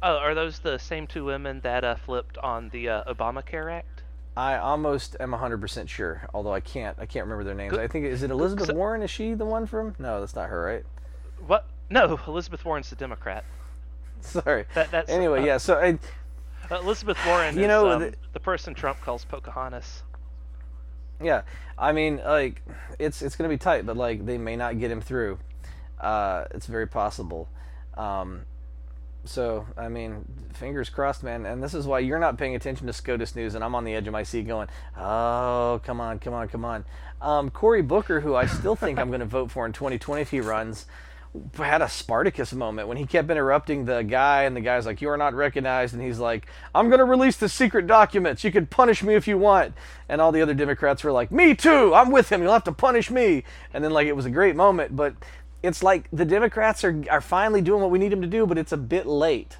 [0.08, 4.04] Oh, are those the same two women that uh, flipped on the uh, Obamacare Act?
[4.36, 7.72] I almost am 100% sure, although I can't I can't remember their names.
[7.72, 9.02] Go- I think is it Elizabeth so- Warren?
[9.02, 9.96] Is she the one from?
[9.98, 10.84] No, that's not her, right?
[11.48, 11.66] What?
[11.90, 13.44] No, Elizabeth Warren's the Democrat.
[14.20, 14.66] Sorry.
[14.74, 15.56] That, that's Anyway, uh, yeah.
[15.56, 15.98] So I,
[16.70, 18.40] Uh, Elizabeth Warren You is know, um, the- the...
[18.40, 20.04] person Trump calls Pocahontas.
[21.20, 21.42] Yeah,
[21.76, 22.62] I mean, like
[23.00, 25.40] it's it's gonna be tight, but like they may not get him through.
[26.00, 27.48] Uh, it's very possible.
[27.96, 28.42] Um,
[29.28, 31.46] so I mean, fingers crossed, man.
[31.46, 33.94] And this is why you're not paying attention to SCOTUS news, and I'm on the
[33.94, 36.84] edge of my seat going, "Oh, come on, come on, come on."
[37.20, 40.30] Um, Cory Booker, who I still think I'm going to vote for in 2020 if
[40.30, 40.86] he runs,
[41.56, 45.10] had a Spartacus moment when he kept interrupting the guy, and the guy's like, "You
[45.10, 48.44] are not recognized," and he's like, "I'm going to release the secret documents.
[48.44, 49.74] You can punish me if you want."
[50.08, 51.94] And all the other Democrats were like, "Me too.
[51.94, 52.42] I'm with him.
[52.42, 55.14] You'll have to punish me." And then like it was a great moment, but
[55.66, 58.56] it's like the Democrats are are finally doing what we need them to do, but
[58.58, 59.58] it's a bit late.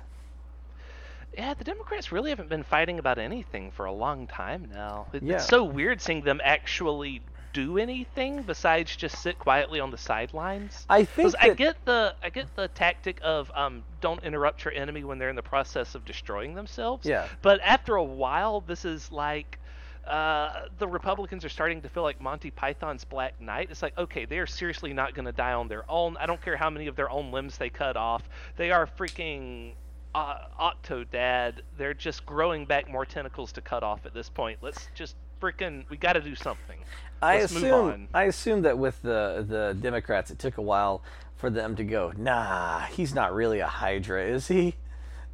[1.36, 5.06] Yeah, the Democrats really haven't been fighting about anything for a long time now.
[5.12, 5.34] It- Yeah.
[5.34, 7.20] It's so weird seeing them actually
[7.52, 10.84] do anything besides just sit quietly on the sidelines.
[10.90, 14.74] I think 'Cause I get the I get the tactic of um, don't interrupt your
[14.74, 17.06] enemy when they're in the process of destroying themselves.
[17.06, 17.26] Yeah.
[17.42, 19.58] But after a while, this is like
[20.06, 23.68] uh, the Republicans are starting to feel like Monty Python's Black Knight.
[23.70, 26.16] It's like okay, they are seriously not going to die on their own.
[26.18, 28.28] I don't care how many of their own limbs they cut off.
[28.56, 29.72] They are freaking.
[30.14, 34.58] Uh, Octodad, they're just growing back more tentacles to cut off at this point.
[34.62, 36.78] Let's just freaking, we got to do something.
[37.22, 38.08] I Let's assume.
[38.12, 41.02] I assume that with the the Democrats, it took a while
[41.36, 42.12] for them to go.
[42.16, 44.74] Nah, he's not really a Hydra, is he?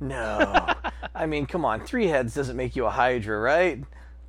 [0.01, 0.67] No.
[1.15, 3.83] I mean, come on, three heads doesn't make you a Hydra, right?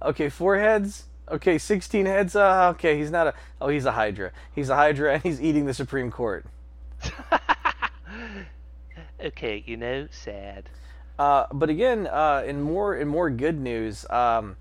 [0.04, 1.06] Okay, four heads.
[1.30, 2.36] Okay, sixteen heads.
[2.36, 3.34] Uh, okay, he's not a.
[3.62, 4.32] Oh, he's a Hydra.
[4.54, 6.46] He's a Hydra, and he's eating the Supreme Court.
[9.24, 10.70] Okay, you know, sad.
[11.18, 14.58] Uh, but again, uh, in more in more good news, um,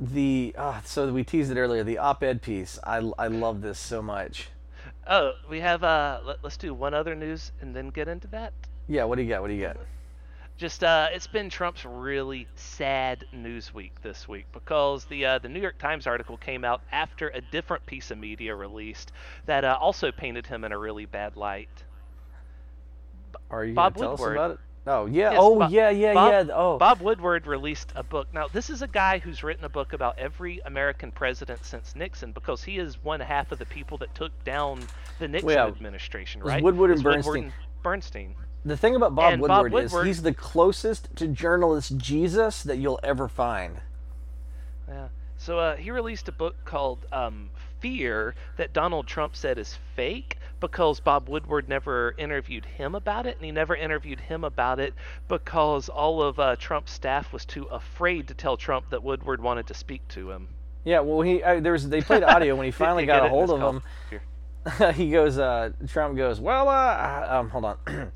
[0.00, 1.84] the uh, so we teased it earlier.
[1.84, 2.78] The op-ed piece.
[2.82, 4.48] I I love this so much.
[5.06, 8.52] Oh, we have uh let, let's do one other news and then get into that.
[8.88, 9.04] Yeah.
[9.04, 9.42] What do you got?
[9.42, 9.76] What do you got?
[10.56, 15.48] Just uh it's been Trump's really sad news week this week because the uh, the
[15.48, 19.10] New York Times article came out after a different piece of media released
[19.46, 21.68] that uh, also painted him in a really bad light.
[23.50, 24.28] Are you Bob gonna tell Woodward.
[24.30, 24.58] us about it?
[24.86, 25.30] Oh yeah.
[25.30, 26.54] Yes, oh Bob- yeah, yeah, Bob, yeah.
[26.54, 28.28] Oh, Bob Woodward released a book.
[28.34, 32.32] Now, this is a guy who's written a book about every American president since Nixon
[32.32, 34.80] because he is one half of the people that took down
[35.18, 35.66] the Nixon yeah.
[35.66, 36.62] administration, right?
[36.62, 37.52] Woodward and Bernstein.
[37.82, 38.34] Bernstein.
[38.64, 42.62] The thing about Bob and Bob Woodward, Woodward- is he's the closest to journalist Jesus
[42.62, 43.80] that you'll ever find.
[44.88, 45.08] Yeah.
[45.36, 47.50] So uh, he released a book called um,
[47.80, 53.36] Fear that Donald Trump said is fake because Bob Woodward never interviewed him about it,
[53.36, 54.94] and he never interviewed him about it
[55.28, 59.66] because all of uh, Trump's staff was too afraid to tell Trump that Woodward wanted
[59.66, 60.48] to speak to him.
[60.84, 63.50] Yeah, well, he uh, there was they played audio when he finally got a hold
[63.50, 63.82] of him.
[64.94, 67.76] He goes, uh, Trump goes, well, uh, um, hold on.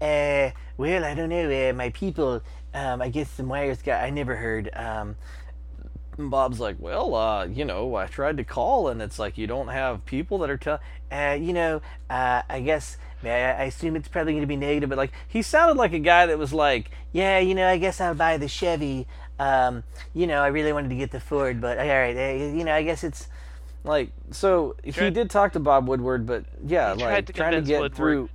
[0.00, 2.42] uh, well, I don't know, uh, my people,
[2.74, 5.16] um, I guess some wires got, I never heard, um,
[6.28, 9.68] Bob's like, well, uh, you know, I tried to call, and it's like you don't
[9.68, 10.80] have people that are telling.
[11.10, 14.88] Uh, you know, uh, I guess I, I assume it's probably going to be negative,
[14.88, 18.00] but like he sounded like a guy that was like, yeah, you know, I guess
[18.00, 19.06] I'll buy the Chevy.
[19.38, 19.82] Um,
[20.12, 22.74] you know, I really wanted to get the Ford, but all right, uh, you know,
[22.74, 23.28] I guess it's
[23.84, 24.76] like so.
[24.84, 28.28] He did talk to Bob Woodward, but yeah, like to trying to get Woodward- through.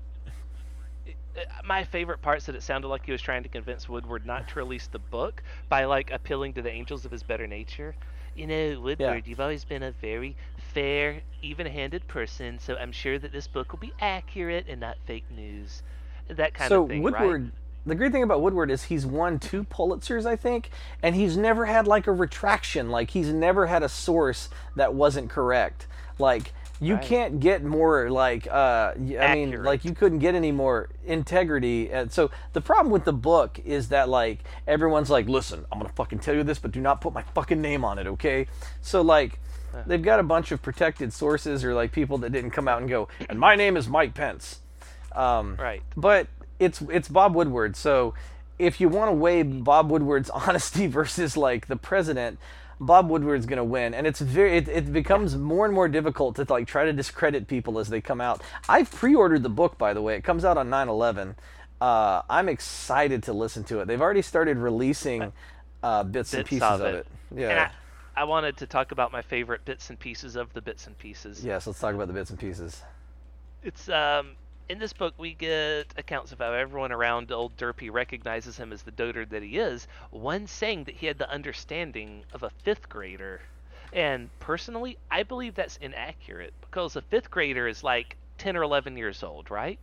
[1.35, 4.47] Uh, my favorite parts that it sounded like he was trying to convince Woodward not
[4.49, 7.95] to release the book by like appealing to the angels of his better nature.
[8.35, 10.35] You know, Woodward, you've always been a very
[10.73, 15.23] fair, even-handed person, so I'm sure that this book will be accurate and not fake
[15.33, 15.83] news.
[16.27, 17.51] That kind so of thing, So Woodward, right?
[17.85, 20.69] the great thing about Woodward is he's won two Pulitzers, I think,
[21.01, 22.89] and he's never had like a retraction.
[22.89, 25.87] Like he's never had a source that wasn't correct.
[26.19, 27.03] Like you Right.
[27.03, 31.89] can't get more like uh, I mean, like you couldn't get any more integrity.
[31.91, 35.93] And so the problem with the book is that like everyone's like, listen, I'm gonna
[35.95, 38.47] fucking tell you this, but do not put my fucking name on it, okay?
[38.81, 39.39] So like.
[39.85, 42.89] They've got a bunch of protected sources or like people that didn't come out and
[42.89, 44.61] go, and my name is Mike Pence.
[45.11, 45.81] Um, Right.
[45.97, 46.27] but
[46.59, 47.75] it's it's Bob Woodward.
[47.75, 48.13] So
[48.57, 52.39] if you want to weigh Bob Woodward's honesty versus like the president,
[52.79, 56.35] Bob Woodward's going to win, and it's very it, it becomes more and more difficult
[56.37, 58.41] to like try to discredit people as they come out.
[58.67, 60.15] I've pre-ordered the book by the way.
[60.15, 61.35] It comes out on 9/11.
[61.81, 63.87] Uh, I'm excited to listen to it.
[63.87, 65.33] They've already started releasing
[65.83, 66.95] uh, bits, and pieces of of it.
[66.95, 67.07] it.
[67.31, 67.71] And Yeah.
[68.15, 70.97] I, I wanted to talk about my favorite bits and pieces of the bits and
[70.97, 71.43] pieces.
[71.43, 72.81] Yes, let's talk about the bits and pieces.
[73.63, 74.35] It's um
[74.69, 78.83] in this book we get accounts of how everyone around old Derpy recognizes him as
[78.83, 79.87] the dotard that he is.
[80.11, 83.41] One saying that he had the understanding of a fifth grader.
[83.93, 88.97] And personally, I believe that's inaccurate because a fifth grader is like ten or eleven
[88.97, 89.79] years old, right?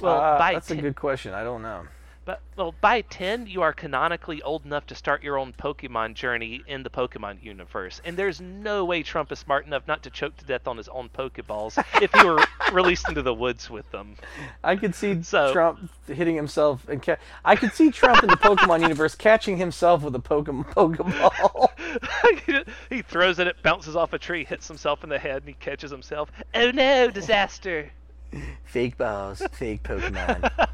[0.00, 1.34] Well, Uh, that's a good question.
[1.34, 1.86] I don't know.
[2.24, 6.62] But well, by ten, you are canonically old enough to start your own Pokemon journey
[6.66, 10.36] in the Pokemon universe, and there's no way Trump is smart enough not to choke
[10.38, 14.16] to death on his own Pokeballs if he were released into the woods with them.
[14.62, 18.36] I could see So- Trump hitting himself and ca- I could see Trump in the
[18.36, 22.64] Pokemon universe catching himself with a Pokemon Pokeball.
[22.90, 25.54] he throws it, it bounces off a tree, hits himself in the head, and he
[25.54, 26.30] catches himself.
[26.54, 27.90] Oh no, disaster!
[28.64, 30.68] fake balls, fake Pokemon.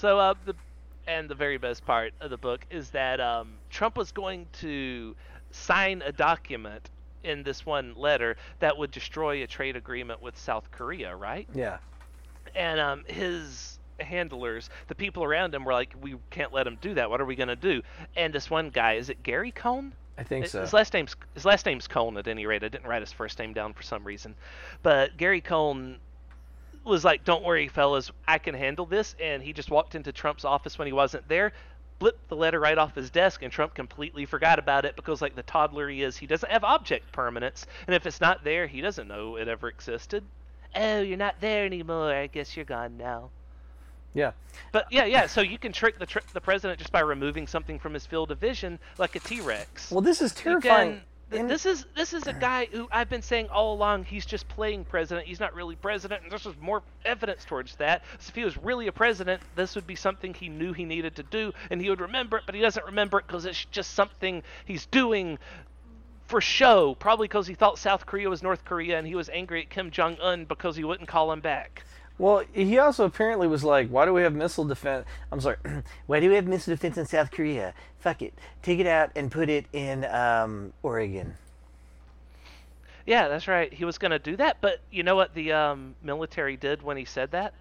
[0.00, 0.54] So, uh, the
[1.06, 5.14] and the very best part of the book is that um, Trump was going to
[5.50, 6.88] sign a document
[7.22, 11.46] in this one letter that would destroy a trade agreement with South Korea, right?
[11.54, 11.78] Yeah.
[12.54, 16.94] And um, his handlers, the people around him, were like, "We can't let him do
[16.94, 17.10] that.
[17.10, 17.82] What are we gonna do?"
[18.16, 19.92] And this one guy, is it Gary Cohn?
[20.16, 20.62] I think so.
[20.62, 22.64] His last name's his last name's Cohn at any rate.
[22.64, 24.34] I didn't write his first name down for some reason,
[24.82, 25.98] but Gary Cohn
[26.84, 30.44] was like, "Don't worry, fellas, I can handle this." And he just walked into Trump's
[30.44, 31.52] office when he wasn't there,
[31.98, 35.34] flipped the letter right off his desk, and Trump completely forgot about it because, like
[35.36, 38.80] the toddler he is, he doesn't have object permanence, and if it's not there, he
[38.80, 40.24] doesn't know it ever existed.
[40.74, 42.12] Oh, you're not there anymore.
[42.14, 43.30] I guess you're gone now.
[44.14, 44.32] Yeah.
[44.72, 45.26] But yeah, yeah.
[45.26, 48.30] So you can trick the tr- the president just by removing something from his field
[48.30, 49.90] of vision, like a T-Rex.
[49.90, 50.92] Well, this is terrifying.
[50.94, 54.48] can- this is this is a guy who I've been saying all along he's just
[54.48, 55.26] playing president.
[55.26, 58.02] He's not really president, and this is more evidence towards that.
[58.18, 61.16] So if he was really a president, this would be something he knew he needed
[61.16, 62.44] to do, and he would remember it.
[62.46, 65.38] But he doesn't remember it because it's just something he's doing
[66.26, 66.96] for show.
[66.96, 69.90] Probably because he thought South Korea was North Korea, and he was angry at Kim
[69.90, 71.84] Jong Un because he wouldn't call him back.
[72.20, 75.56] Well, he also apparently was like, "Why do we have missile defense?" I'm sorry.
[76.06, 77.72] Why do we have missile defense in South Korea?
[77.98, 78.34] Fuck it.
[78.62, 81.32] Take it out and put it in um, Oregon.
[83.06, 83.72] Yeah, that's right.
[83.72, 86.98] He was going to do that, but you know what the um, military did when
[86.98, 87.54] he said that?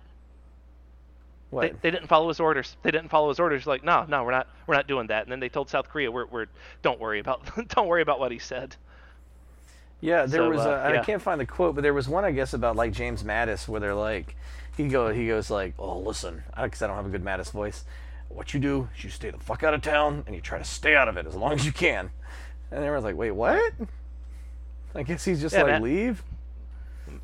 [1.52, 1.82] They, What?
[1.82, 2.76] they didn't follow his orders.
[2.84, 3.66] They didn't follow his orders.
[3.66, 5.24] Like, no, no, we're not, we're not doing that.
[5.24, 6.48] And then they told South Korea, we're, we're,
[6.82, 8.76] don't worry about, don't worry about what he said.
[10.02, 10.60] Yeah, there So, was.
[10.62, 11.02] uh, a, yeah.
[11.02, 13.68] I can't find the quote, but there was one I guess about like James Mattis,
[13.68, 14.36] where they're like,
[14.78, 17.84] he go, he goes like, "Oh, listen, because I don't have a good Mattis voice.
[18.30, 20.64] What you do is you stay the fuck out of town and you try to
[20.64, 22.12] stay out of it as long as you can."
[22.72, 23.74] And everyone's like, "Wait, what?"
[24.96, 26.24] I guess he's just Yeah, like leave.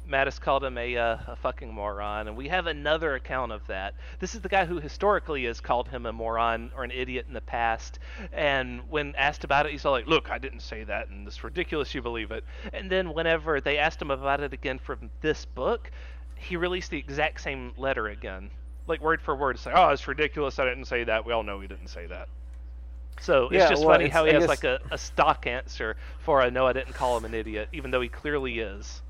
[0.10, 3.96] Mattis called him a, uh, a fucking moron, and we have another account of that.
[4.20, 7.34] This is the guy who historically has called him a moron or an idiot in
[7.34, 8.00] the past,
[8.32, 11.44] and when asked about it, he's all like, "Look, I didn't say that, and it's
[11.44, 15.46] ridiculous you believe it." And then whenever they asked him about it again from this
[15.46, 15.90] book,
[16.36, 18.52] he released the exact same letter again,
[18.88, 20.60] like word for word, saying, "Oh, it's ridiculous.
[20.60, 21.26] I didn't say that.
[21.26, 22.28] We all know he didn't say that."
[23.22, 24.98] So it's Yeah, just well, funny it's- how he I has guess- like a, a
[24.98, 28.60] stock answer for a no, I didn't call him an idiot, even though he clearly
[28.60, 29.02] is.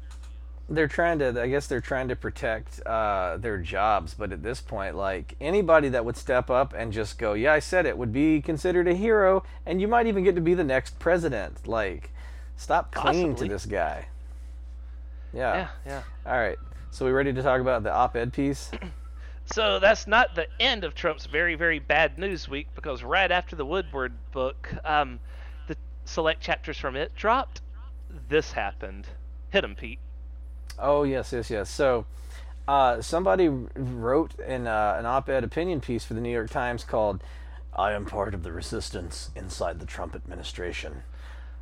[0.68, 4.62] They're trying to i guess they're trying to protect uh, their jobs but at this
[4.62, 8.12] point like anybody that would step up and just go yeah i said it would
[8.12, 12.12] be considered a hero and you might even get to be the next president like
[12.58, 13.48] stop clinging Possibly.
[13.48, 14.08] to this guy
[15.34, 15.56] yeah.
[15.56, 16.04] Yeah, yeah.
[16.26, 16.58] all right
[16.92, 18.72] so we ready to talk about the op-ed piece
[19.52, 23.56] So that's not the end of Trump's very, very bad news week because right after
[23.56, 25.20] the Woodward book, um,
[25.68, 27.62] the select chapters from it dropped.
[28.28, 29.08] This happened.
[29.52, 30.00] Hit him, Pete.
[30.78, 31.70] Oh yes, yes, yes.
[31.70, 32.06] So,
[32.68, 37.24] uh, somebody wrote in uh, an op-ed opinion piece for the New York Times called
[37.76, 41.04] "I am part of the resistance inside the Trump administration.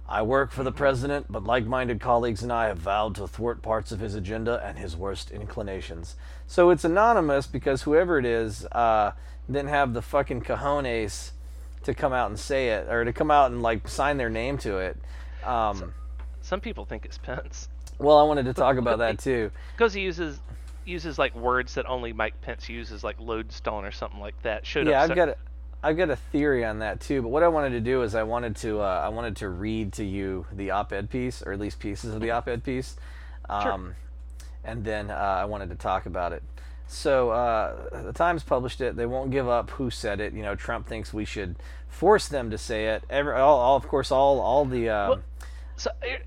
[0.09, 3.91] I work for the president, but like-minded colleagues and I have vowed to thwart parts
[3.91, 6.15] of his agenda and his worst inclinations."
[6.47, 9.11] So it's anonymous because whoever it is uh,
[9.47, 11.31] didn't have the fucking cojones
[11.83, 14.57] to come out and say it or to come out and like sign their name
[14.59, 14.97] to it.
[15.43, 15.93] Um,
[16.41, 17.69] Some people think it's Pence
[18.03, 19.49] well, I wanted to talk about that too.
[19.75, 20.39] because he uses
[20.85, 24.65] uses like words that only Mike Pence uses, like lodestone or something like that.
[24.65, 25.37] Showed yeah, I've got a,
[25.81, 27.21] I've got a theory on that too.
[27.21, 29.93] But what I wanted to do is I wanted to uh, I wanted to read
[29.93, 32.95] to you the op-ed piece, or at least pieces of the op-ed piece,
[33.49, 33.95] um,
[34.63, 36.43] and then uh, I wanted to talk about it.
[36.87, 38.95] So uh, the Times published it.
[38.97, 40.33] They won't give up who said it.
[40.33, 41.55] You know, Trump thinks we should
[41.87, 43.03] force them to say it.
[43.09, 45.21] Every, all, all of course, all all the um, Well-
[45.77, 46.17] So, uh,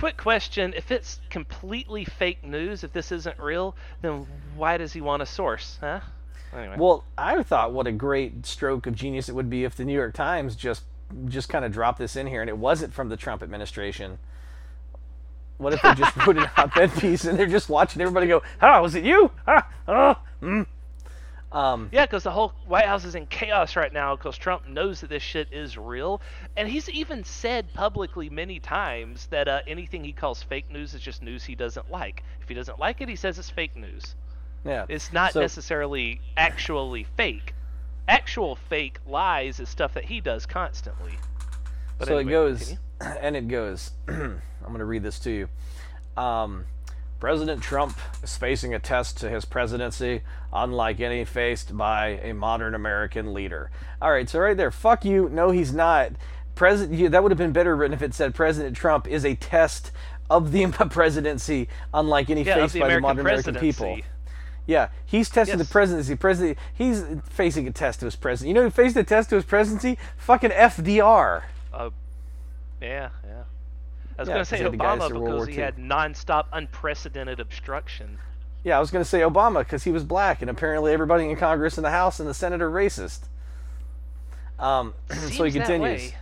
[0.00, 5.02] quick question: If it's completely fake news, if this isn't real, then why does he
[5.02, 5.76] want a source?
[5.80, 6.00] Huh?
[6.56, 6.76] Anyway.
[6.78, 9.92] Well, I thought what a great stroke of genius it would be if the New
[9.92, 10.84] York Times just
[11.26, 14.18] just kind of dropped this in here and it wasn't from the Trump administration.
[15.58, 18.80] What if they just wrote an op-ed piece and they're just watching everybody go, "Ah,
[18.80, 19.30] was it you?
[19.46, 20.66] Ah, oh, mm."
[21.52, 25.00] Um, Yeah, because the whole White House is in chaos right now because Trump knows
[25.00, 26.20] that this shit is real,
[26.56, 31.00] and he's even said publicly many times that uh, anything he calls fake news is
[31.00, 32.22] just news he doesn't like.
[32.40, 34.14] If he doesn't like it, he says it's fake news.
[34.64, 34.84] yeah.
[34.88, 37.54] It's not So- necessarily actually fake.
[38.08, 41.12] Actual fake lies is stuff that he does constantly.
[41.98, 42.78] But so anyway, it goes, continue.
[43.22, 43.90] and it goes.
[44.08, 45.48] I'm going to read this to you.
[46.16, 46.64] Um,
[47.20, 52.74] President Trump is facing a test to his presidency, unlike any faced by a modern
[52.74, 53.70] American leader.
[54.00, 55.28] All right, so right there, fuck you.
[55.28, 56.12] No, he's not.
[56.54, 59.90] President, that would have been better written if it said President Trump is a test
[60.30, 63.86] of the presidency, unlike any Yeah, faced the by the American modern American people.
[63.86, 64.04] presidency.
[64.66, 65.68] Yeah, he's testing Yes.
[65.68, 66.16] the presidency.
[66.16, 68.48] President, he's facing a test to his presidency.
[68.48, 69.98] You know who faced a test to his presidency?
[70.16, 71.42] Fucking FDR.
[71.72, 71.90] Uh,
[72.80, 73.42] yeah, yeah.
[74.20, 76.44] I was Yeah, going to say he had the guys Obama because he had nonstop,
[76.52, 78.18] unprecedented obstruction.
[78.62, 81.34] Yeah, I was going to say Obama because he was black, and apparently everybody in
[81.36, 83.20] Congress and the House and the Senate are racist.
[84.58, 84.92] Um,
[85.30, 86.12] so he continues.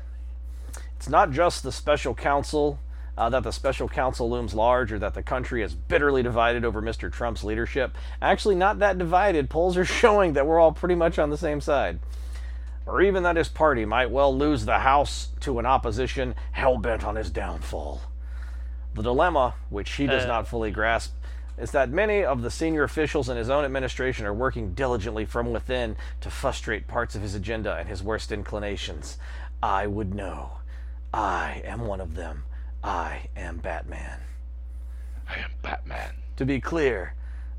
[0.94, 2.78] It's not just the special counsel
[3.16, 6.80] uh, that the special counsel looms large, or that the country is bitterly divided over
[6.80, 7.12] Mr.
[7.12, 7.98] Trump's leadership.
[8.22, 9.50] Actually, not that divided.
[9.50, 11.98] Polls are showing that we're all pretty much on the same side.
[12.88, 17.04] Or even that his party might well lose the House to an opposition hell bent
[17.04, 18.00] on his downfall.
[18.94, 21.14] The dilemma, which he does Uh, not fully grasp,
[21.58, 25.52] is that many of the senior officials in his own administration are working diligently from
[25.52, 29.18] within to frustrate parts of his agenda and his worst inclinations.
[29.62, 30.52] I would know.
[31.12, 32.44] I am one of them.
[32.82, 34.20] I am Batman.
[35.28, 36.14] I am Batman.
[36.36, 37.14] To be clear,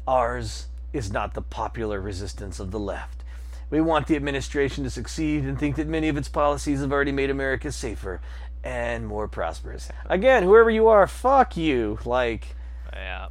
[0.08, 3.24] ours is not the popular resistance of the left.
[3.70, 7.12] We want the administration to succeed and think that many of its policies have already
[7.12, 8.20] made America safer
[8.64, 9.90] and more prosperous.
[10.08, 12.00] Again, whoever you are, fuck you.
[12.04, 12.56] Like,
[12.94, 13.28] Yeah.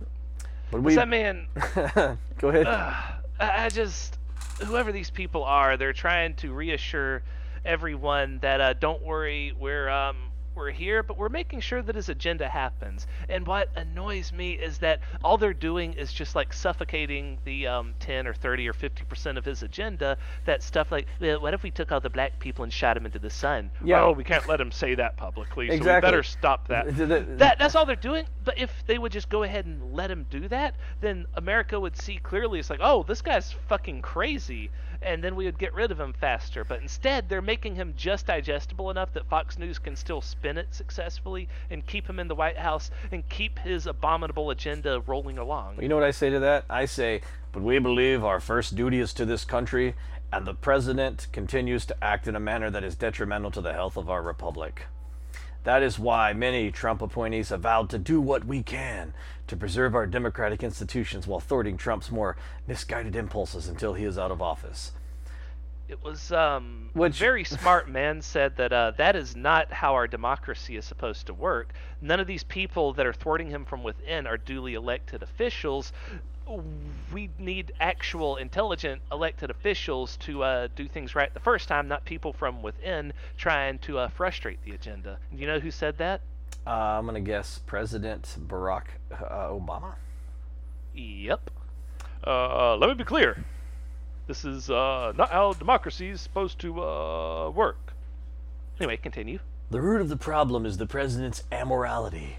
[0.70, 0.98] but we.
[0.98, 1.46] I mean,
[2.38, 2.66] Go ahead.
[2.66, 4.16] I I just
[4.64, 7.22] whoever these people are, they're trying to reassure
[7.64, 10.16] everyone that uh, don't worry, we're um
[10.58, 13.06] we're here, but we're making sure that his agenda happens.
[13.28, 17.94] And what annoys me is that all they're doing is just like suffocating the um
[18.00, 20.18] 10 or 30 or 50 percent of his agenda.
[20.44, 23.06] That stuff like, well, what if we took all the black people and shot them
[23.06, 23.70] into the sun?
[23.82, 24.02] Yeah.
[24.02, 26.86] Oh, we can't let him say that publicly, so we better stop that.
[27.38, 28.26] That that's all they're doing.
[28.44, 31.96] But if they would just go ahead and let him do that, then America would
[31.96, 32.58] see clearly.
[32.58, 34.70] It's like, oh, this guy's fucking crazy,
[35.02, 36.64] and then we would get rid of him faster.
[36.64, 40.68] But instead, they're making him just digestible enough that Fox News can still spin it
[40.74, 45.80] successfully and keep him in the White House and keep his abominable agenda rolling along.
[45.80, 46.64] You know what I say to that?
[46.68, 47.20] I say,
[47.52, 49.94] but we believe our first duty is to this country,
[50.32, 53.96] and the president continues to act in a manner that is detrimental to the health
[53.96, 54.86] of our republic.
[55.64, 59.12] That is why many Trump appointees have vowed to do what we can
[59.48, 62.36] to preserve our democratic institutions while thwarting Trump's more
[62.66, 64.92] misguided impulses until he is out of office.
[65.88, 69.94] It was um, Which- a very smart man said that uh, that is not how
[69.94, 71.72] our democracy is supposed to work.
[72.02, 75.92] None of these people that are thwarting him from within are duly elected officials.
[77.12, 82.04] We need actual intelligent elected officials to uh, do things right the first time, not
[82.04, 85.18] people from within trying to uh, frustrate the agenda.
[85.30, 86.20] And you know who said that?
[86.66, 89.94] Uh, I'm going to guess President Barack uh, Obama.
[90.94, 91.50] Yep.
[92.26, 93.44] Uh, let me be clear.
[94.26, 97.94] This is uh, not how democracy is supposed to uh, work.
[98.78, 99.38] Anyway, continue.
[99.70, 102.36] The root of the problem is the president's amorality.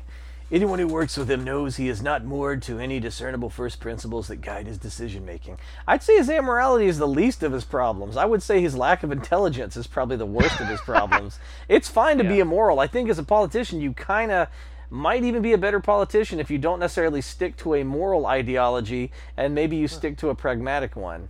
[0.52, 4.28] Anyone who works with him knows he is not moored to any discernible first principles
[4.28, 5.60] that guide his decision making.
[5.88, 8.18] I'd say his amorality is the least of his problems.
[8.18, 11.40] I would say his lack of intelligence is probably the worst of his problems.
[11.70, 12.80] It's fine to be immoral.
[12.80, 14.48] I think as a politician, you kind of
[14.90, 19.12] might even be a better politician if you don't necessarily stick to a moral ideology
[19.38, 21.30] and maybe you stick to a pragmatic one.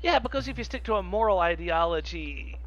[0.00, 2.58] Yeah, because if you stick to a moral ideology,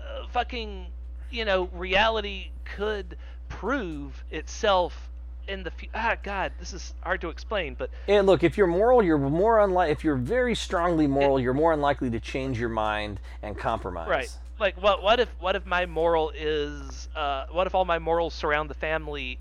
[0.00, 0.86] uh, fucking,
[1.30, 3.18] you know, reality could
[3.50, 5.10] prove itself
[5.48, 8.66] in the fu- ah God, this is hard to explain, but And look, if you're
[8.66, 9.92] moral, you're more unlikely.
[9.92, 14.08] If you're very strongly moral, you're more unlikely to change your mind and compromise.
[14.08, 14.38] right.
[14.60, 18.34] Like what what if what if my moral is uh what if all my morals
[18.34, 19.38] surround the family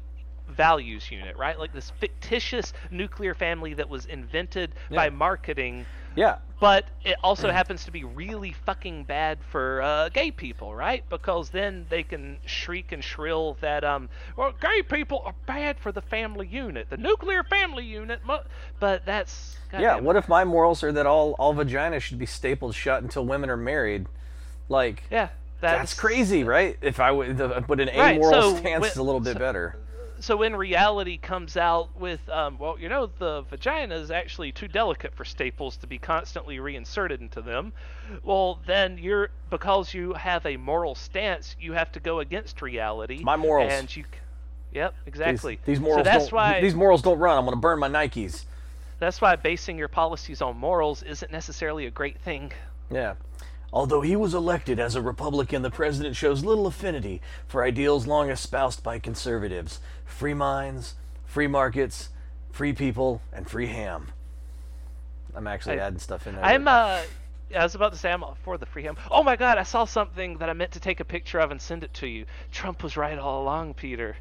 [0.49, 1.57] values unit, right?
[1.57, 5.85] Like this fictitious nuclear family that was invented by marketing
[6.15, 6.37] Yeah.
[6.59, 11.03] but it also happens to be really fucking bad for uh, gay people, right?
[11.09, 14.07] Because then they can shriek and shrill that um,
[14.37, 18.21] well, gay people are bad for the family unit, the nuclear family unit.
[18.25, 18.37] mu-"
[18.79, 19.99] But that's Yeah.
[19.99, 23.49] What if my morals are that all all vaginas should be stapled shut until women
[23.49, 24.05] are married?
[24.69, 26.77] Like yeah, that's, that's, crazy, right?
[26.81, 29.39] If I would, the, but an Right, amoral so stance is a little bit so-
[29.39, 29.77] better.
[30.23, 34.69] So in reality comes out with, um, well, you know, the vagina is actually too
[34.69, 37.73] delicate for staples to be constantly reinserted into them.
[38.23, 43.21] Well, then you're because you have a moral stance, you have to go against reality.
[43.21, 43.73] My morals.
[43.73, 44.05] And you,
[44.71, 45.59] yep, These- exactly.
[45.65, 46.31] These, morals So that's don't.
[46.31, 47.37] why These morals don't run.
[47.37, 48.45] I'm gonna burn my Nikes.
[48.99, 52.53] that's why basing your policies on morals isn't necessarily a great thing.
[52.89, 53.15] Yeah.
[53.73, 58.29] Although he was elected as a Republican, the president shows little affinity for ideals long
[58.29, 60.93] espoused by conservatives free minds,
[61.25, 62.09] free markets,
[62.51, 64.09] free people, and free ham.
[65.35, 66.45] I'm actually I- adding stuff in there.
[66.45, 67.01] I'm uh
[67.55, 68.95] I was about to say I'm for the free ham.
[69.09, 71.59] Oh my god, I saw something that I meant to take a picture of and
[71.59, 72.25] send it to you.
[72.51, 74.17] Trump was right all along, Peter.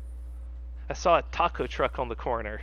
[0.89, 2.63] I saw a taco truck on the corner.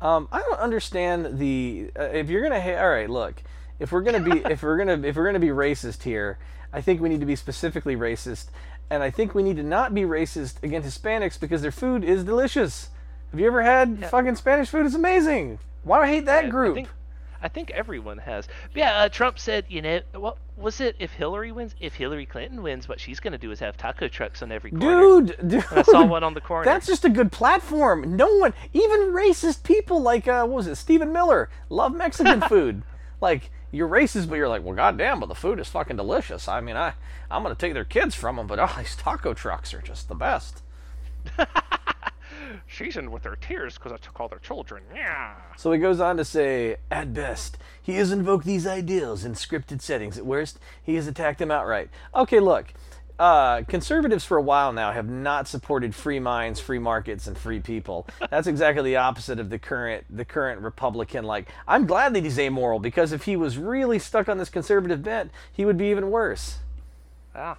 [0.00, 1.90] Um, I don't understand the.
[1.98, 3.42] Uh, if you're gonna, ha- all right, look.
[3.78, 6.38] If we're gonna be, if we're gonna, if we're gonna be racist here,
[6.72, 8.46] I think we need to be specifically racist,
[8.90, 12.24] and I think we need to not be racist against Hispanics because their food is
[12.24, 12.90] delicious.
[13.30, 14.08] Have you ever had Yeah.
[14.08, 14.86] fucking Spanish food?
[14.86, 15.58] It's amazing.
[15.84, 16.72] Why do I hate that group?
[16.72, 16.88] I think,
[17.42, 18.46] I think everyone has.
[18.72, 20.94] But yeah, uh, Trump said, you know, what was it?
[21.00, 24.42] If Hillary wins, if Hillary Clinton wins, what she's gonna do is have taco trucks
[24.42, 25.22] on every corner.
[25.22, 26.64] Dude, dude, And I saw one on the corner.
[26.64, 28.16] That's just a good platform.
[28.16, 32.82] No one, even racist people like uh, what was it, Stephen Miller, love Mexican food.
[33.22, 36.46] Like you're racist, but you're like, well, goddamn, but the food is fucking delicious.
[36.46, 36.92] I mean, I
[37.30, 40.14] I'm gonna take their kids from them, but oh, these taco trucks are just the
[40.14, 40.62] best.
[42.68, 44.82] seasoned with their tears because I took all their children.
[44.94, 45.34] Yeah.
[45.56, 49.80] So he goes on to say, at best, he has invoked these ideals in scripted
[49.80, 50.18] settings.
[50.18, 51.90] At worst, he has attacked them outright.
[52.14, 52.72] Okay, look.
[53.22, 57.60] Uh, conservatives for a while now have not supported free minds, free markets, and free
[57.60, 58.04] people.
[58.30, 61.24] That's exactly the opposite of the current the current Republican.
[61.24, 65.04] Like, I'm glad that he's amoral because if he was really stuck on this conservative
[65.04, 66.58] bent, he would be even worse.
[67.32, 67.58] Ah.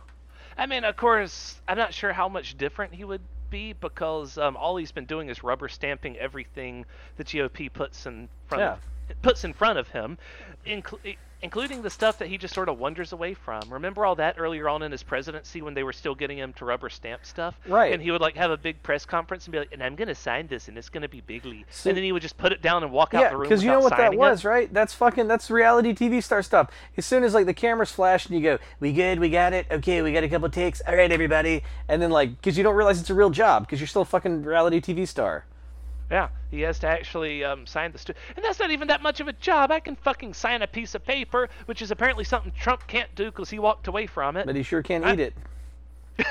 [0.57, 4.57] I mean, of course, I'm not sure how much different he would be because um,
[4.57, 6.86] all he's been doing is rubber stamping everything
[7.16, 8.80] the GOP puts in front of
[9.22, 10.18] puts in front of him,
[10.68, 13.62] inclu- including the stuff that he just sort of wanders away from.
[13.70, 16.66] Remember all that earlier on in his presidency when they were still getting him to
[16.66, 17.60] rubber stamp stuff?
[17.68, 17.94] Right.
[17.94, 20.16] And he would like have a big press conference and be like, "And I'm gonna
[20.16, 22.62] sign this, and it's gonna be bigly," So- and then he would just put it
[22.62, 24.18] down and walk out the room because you know what that signing it.
[24.20, 24.74] was, right?
[24.74, 26.70] That's fucking that's reality TV star stuff.
[26.98, 29.20] As soon as like the cameras flash and you go, "We good?
[29.20, 29.68] We got it?
[29.70, 30.82] Okay, we got a couple takes.
[30.88, 33.80] All right, everybody." And then like, because you don't realize it's a real job because
[33.82, 35.46] you're still a fucking reality TV star.
[36.14, 39.20] Yeah, he has to actually um, sign the stu- and that's not even that much
[39.20, 39.72] of a job.
[39.72, 43.26] I can fucking sign a piece of paper, which is apparently something Trump can't do
[43.32, 44.45] because he walked away from it.
[44.45, 45.34] But he sure can't I- eat it.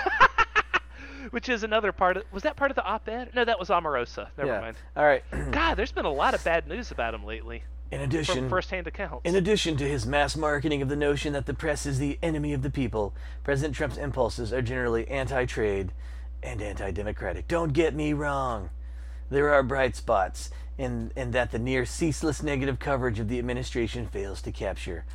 [1.31, 2.23] which is another part of.
[2.31, 3.31] Was that part of the op-ed?
[3.35, 4.29] No, that was Omarosa.
[4.39, 4.61] Never yeah.
[4.61, 4.77] mind.
[4.97, 5.25] All right.
[5.51, 7.65] God, there's been a lot of bad news about him lately.
[7.91, 9.23] In From addition, first-hand accounts.
[9.25, 12.53] In addition to his mass marketing of the notion that the press is the enemy
[12.53, 15.91] of the people, President Trump's impulses are generally anti trade
[16.41, 17.49] and anti democratic.
[17.49, 18.71] Don't get me wrong.
[19.33, 24.07] There are bright spots in, in that the near ceaseless negative coverage of the administration
[24.07, 25.07] fails to capture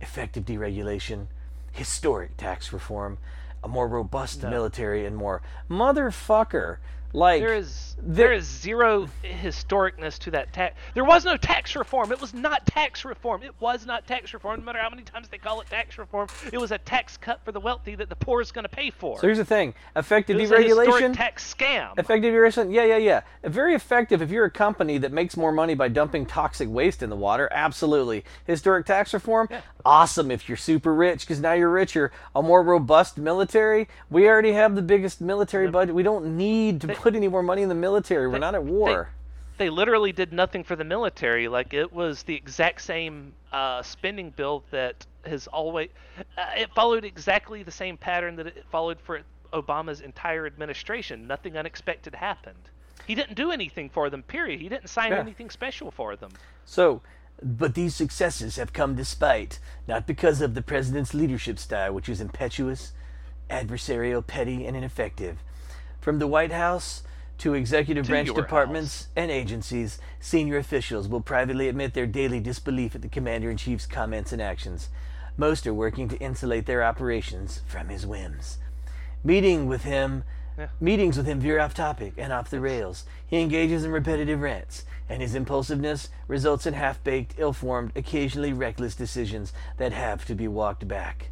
[0.00, 1.26] effective deregulation,
[1.72, 3.18] historic tax reform,
[3.62, 4.48] a more robust No.
[4.48, 5.42] military, and more.
[5.68, 6.78] Motherfucker.
[7.16, 10.76] Like, There is there is zero historicness to that tax.
[10.94, 12.12] There was no tax reform.
[12.12, 13.42] It was not tax reform.
[13.42, 14.60] It was not tax reform.
[14.60, 17.42] No matter how many times they call it tax reform, it was a tax cut
[17.44, 19.18] for the wealthy that the poor is going to pay for.
[19.18, 21.16] so here's the thing effective it was a historic deregulation.
[21.16, 21.98] tax scam.
[21.98, 23.20] Effective deregulation, Yeah, yeah, yeah.
[23.44, 27.10] Very effective if you're a company that makes more money by dumping toxic waste in
[27.10, 27.48] the water.
[27.50, 28.24] Absolutely.
[28.46, 29.48] Historic tax reform?
[29.84, 32.12] Awesome if you're super rich because now you're richer.
[32.34, 33.88] A more robust military?
[34.10, 35.94] We already have the biggest military budget.
[35.94, 38.26] We don't need to put any more money in the military.
[38.26, 39.10] We're not at war.
[39.58, 41.46] they literally did nothing for the military.
[41.48, 45.88] Like it was the exact same uh, spending bill that has always.
[46.36, 49.20] Uh, it followed exactly the same pattern that it followed for
[49.52, 51.26] Obama's entire administration.
[51.26, 52.70] Nothing unexpected happened.
[53.06, 54.22] He didn't do anything for them.
[54.24, 54.60] Period.
[54.60, 55.20] He didn't sign Yeah.
[55.20, 56.32] anything special for them.
[56.64, 57.02] So,
[57.40, 62.20] but these successes have come despite, not because of the president's leadership style, which is
[62.20, 62.92] impetuous,
[63.48, 65.38] adversarial, petty, and ineffective.
[66.06, 67.02] From the White House
[67.38, 72.94] to executive To branch departments and agencies, senior officials will privately admit their daily disbelief
[72.94, 74.88] at the commander in chief's comments and actions.
[75.36, 78.58] Most are working to insulate their operations from his whims.
[79.24, 80.22] Meeting with him,
[80.56, 80.68] Yeah.
[80.78, 83.04] meetings with him veer off topic and off the rails.
[83.26, 89.52] He engages in repetitive rants, and his impulsiveness results in half-baked, ill-formed, occasionally reckless decisions
[89.78, 91.30] that have to be walked back.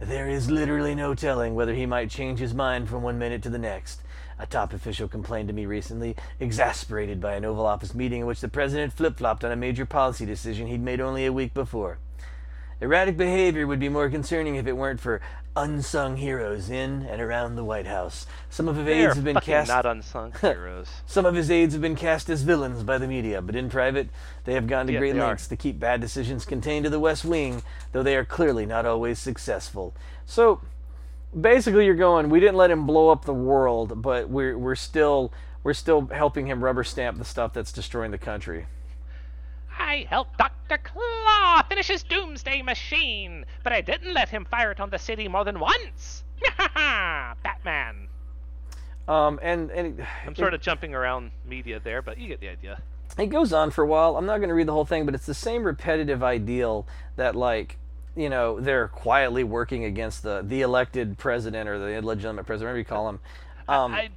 [0.00, 3.50] There is literally no telling whether he might change his mind from one minute to
[3.50, 4.00] the next.
[4.38, 8.40] A top official complained to me recently, exasperated by an Oval Office meeting in which
[8.40, 11.98] the president flip-flopped on a major policy decision he'd made only a week before.
[12.80, 15.20] Erratic behavior would be more concerning if it weren't for
[15.62, 18.26] unsung heroes in and around the White House.
[18.48, 20.88] Some of his They aides have been cast not unsung heroes.
[21.06, 24.08] some of his aides have been cast as villains by the media, but in private,
[24.44, 25.26] they have gone to Yeah, great they are.
[25.28, 28.86] lengths to keep bad decisions contained to the West Wing, though they are clearly not
[28.86, 29.94] always successful.
[30.26, 30.60] So,
[31.38, 35.32] basically, you're going, we didn't let him blow up the world, but we're we're still
[35.64, 38.66] we're still helping him rubber stamp the stuff that's destroying the country.
[39.78, 40.78] I helped Dr.
[40.78, 45.28] Claw finish his doomsday machine, but I didn't let him fire it on the city
[45.28, 46.24] more than once.
[47.42, 48.08] Batman.
[49.06, 52.48] Um, and and it, I'm sort of jumping around media there, but you get the
[52.50, 52.80] idea.
[53.18, 54.16] it goes on for a while.
[54.16, 57.34] I'm not going to read the whole thing, but it's the same repetitive ideal that
[57.34, 57.78] like
[58.14, 62.78] you know they're quietly working against the the elected president or the illegitimate president, whatever
[62.78, 63.20] you call him.
[63.66, 64.08] Um, I, I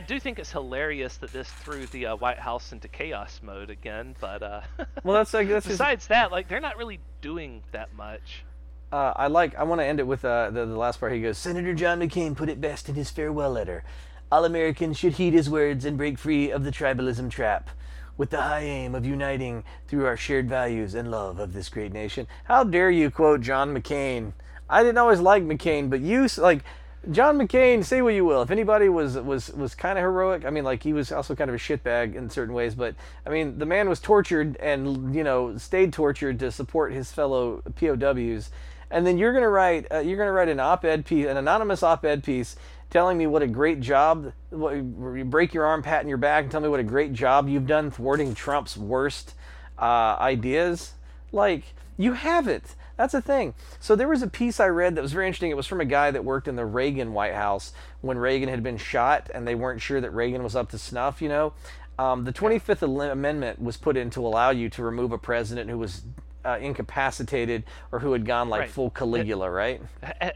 [0.00, 4.16] do think it's hilarious that this threw the uh, White House into chaos mode again,
[4.20, 4.60] but uh,
[5.04, 8.44] well, that's like that's just, besides that, like they're not really doing that much.
[8.92, 9.54] uh, I like.
[9.56, 11.12] I want to end it with uh, the the last part.
[11.12, 13.84] He goes, Senator John McCain put it best in his farewell letter.
[14.30, 17.70] All Americans should heed his words and break free of the tribalism trap.
[18.16, 21.92] With the high aim of uniting through our shared values and love of this great
[21.92, 22.26] nation.
[22.44, 24.32] How dare you quote John McCain?
[24.70, 26.64] I didn't always like McCain, but you like
[27.10, 27.84] John McCain.
[27.84, 28.42] Say what you will.
[28.42, 31.48] If anybody was was was kind of heroic, I mean, like he was also kind
[31.48, 32.74] of a shitbag in certain ways.
[32.74, 32.94] But
[33.24, 37.62] I mean, the man was tortured and you know stayed tortured to support his fellow
[37.76, 38.50] POWs.
[38.90, 42.24] And then you're gonna write uh, you're gonna write an op-ed piece, an anonymous op-ed
[42.24, 42.56] piece,
[42.90, 44.32] telling me what a great job.
[44.50, 47.12] What, you break your arm, pat in your back, and tell me what a great
[47.12, 49.34] job you've done thwarting Trump's worst
[49.78, 50.94] uh, ideas.
[51.30, 51.64] Like
[51.96, 52.74] you have it.
[52.96, 53.54] That's a thing.
[53.78, 55.50] So there was a piece I read that was very interesting.
[55.50, 58.62] It was from a guy that worked in the Reagan White House when Reagan had
[58.62, 61.20] been shot, and they weren't sure that Reagan was up to snuff.
[61.20, 61.52] You know,
[61.98, 62.82] um, the 25th
[63.12, 66.02] Amendment was put in to allow you to remove a president who was
[66.46, 68.70] uh, incapacitated or who had gone like Right.
[68.70, 69.80] full Caligula, right?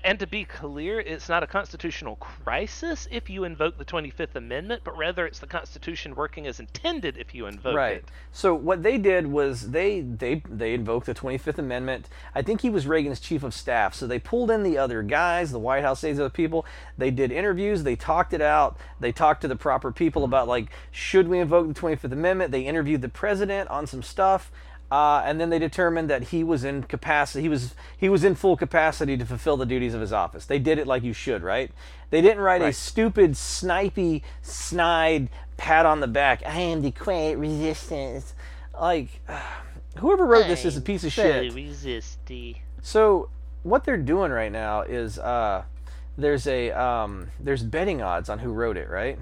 [0.05, 4.83] And to be clear, it's not a constitutional crisis if you invoke the 25th Amendment,
[4.85, 7.93] but rather it's the Constitution working as intended if you invoke right.
[7.93, 7.95] it.
[7.95, 8.05] Right.
[8.33, 12.09] So what they did was they they they invoked the 25th Amendment.
[12.35, 13.95] I think he was Reagan's chief of staff.
[13.95, 16.67] So they pulled in the other guys, the White House aides, other people.
[16.99, 17.83] They did interviews.
[17.83, 18.77] They talked it out.
[18.99, 22.53] They talked to the proper people about like should we invoke the 25th Amendment.
[22.53, 24.51] They interviewed the president on some stuff.
[24.91, 27.43] Uh, and then they determined that he was in capacity.
[27.43, 30.47] He was he was in full capacity to fulfill the duties of his office.
[30.47, 31.71] They did it like you should, right?
[32.11, 36.43] They didn't write a stupid, snipey, snide pat on the back.
[36.45, 38.35] I am the quiet resistance.
[38.79, 39.21] Like,
[39.99, 41.53] whoever wrote this is a piece of shit.
[41.55, 42.57] resisty.
[42.83, 43.29] So
[43.63, 45.63] what they're doing right now is uh,
[46.19, 49.19] there's a um, there's betting odds on who wrote it, right?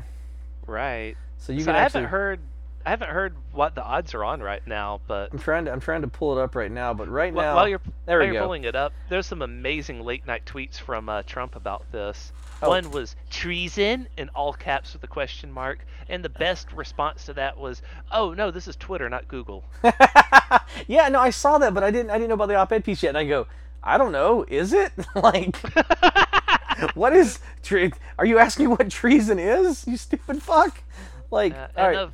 [0.66, 1.16] Right.
[1.38, 2.02] So you so can I actually.
[2.02, 2.40] haven't heard.
[2.88, 5.78] I haven't heard what the odds are on right now, but I'm trying to I'm
[5.80, 8.32] trying to pull it up right now, but right now while you're there while we
[8.32, 8.46] you're go.
[8.46, 12.32] pulling it up, there's some amazing late night tweets from uh, Trump about this.
[12.62, 12.70] Oh.
[12.70, 17.34] One was treason in all caps with a question mark, and the best response to
[17.34, 19.64] that was, "Oh no, this is Twitter, not Google."
[20.86, 23.02] yeah, no, I saw that, but I didn't I didn't know about the op-ed piece
[23.02, 23.48] yet, and I go,
[23.82, 25.54] I don't know, is it like?
[26.94, 29.86] what is tre- Are you asking what treason is?
[29.86, 30.82] You stupid fuck!
[31.30, 32.12] Like, Uh, all right, of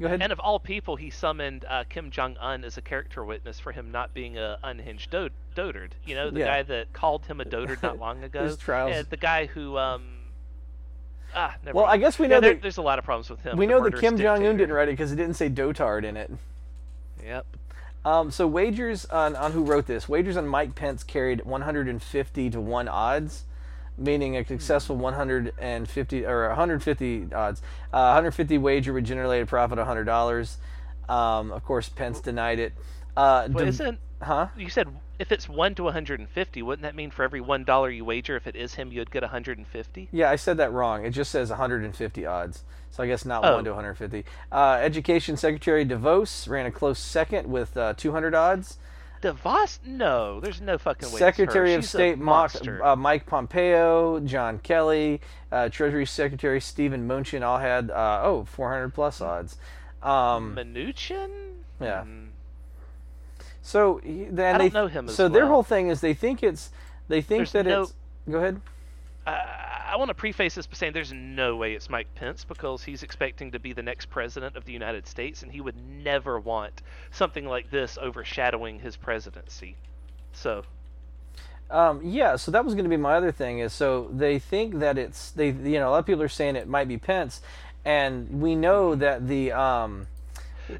[0.00, 0.22] go ahead.
[0.22, 3.72] and of all people, he summoned uh, Kim Jong Un as a character witness for
[3.72, 5.90] him not being a unhinged do- dotard.
[6.04, 6.46] You know, the Yeah.
[6.46, 8.44] guy that called him a dotard not long ago.
[8.44, 8.90] His trials.
[8.92, 10.02] Yeah, the guy who um.
[11.34, 11.94] Ah, never Well, mind.
[11.94, 13.56] I guess we Yeah, know there- that- there's a lot of problems with him.
[13.58, 16.16] we know that Kim Jong Un didn't write it because it didn't say dotard in
[16.16, 16.30] it.
[17.24, 17.46] Yep.
[18.04, 20.08] Um, so wagers on, on who wrote this.
[20.08, 23.44] Wagers on Mike Pence carried 150 to one odds,
[23.98, 27.60] meaning a successful 150 or 150 odds.
[27.92, 30.56] Uh, 150 wager would generate a profit of $100.
[31.08, 32.72] Um, of course, Pence denied it.
[33.16, 34.48] Uh, Well, isn't huh?
[34.56, 34.88] you said
[35.18, 38.46] if it's one to 150, wouldn't that mean for every one dollar you wager, if
[38.46, 40.08] it is him, you'd get 150?
[40.12, 41.04] Yeah, I said that wrong.
[41.06, 42.64] It just says 150 odds.
[42.90, 43.54] So I guess not Oh.
[43.54, 44.24] 1 to 150.
[44.52, 48.78] Uh, Education Secretary DeVos ran a close second with uh, 200 odds.
[49.22, 49.78] DeVos?
[49.84, 51.18] No, there's no fucking way.
[51.18, 57.90] Secretary of State uh, Mike Pompeo, John Kelly, uh, Treasury Secretary Stephen Mnuchin all had
[57.90, 59.56] uh, oh 400 plus odds.
[60.02, 61.30] Um, Mnuchin?
[61.80, 62.02] yeah.
[62.04, 62.24] Hmm.
[63.62, 66.70] so then I they don't know him so their whole thing is they think it's
[67.08, 67.94] they think There's that no- it's
[68.28, 68.60] go ahead.
[69.96, 73.02] I, want to preface this by saying there's no way it's Mike Pence because he's
[73.02, 76.82] expecting to be the next president of the United States, and he would never want
[77.10, 79.74] something like this overshadowing his presidency.
[80.32, 80.64] So,
[81.70, 84.80] Um, yeah, so that was going to be my other thing is so they think
[84.80, 87.40] that it's they you know a lot of people are saying it might be Pence,
[87.84, 90.06] and we know that the um,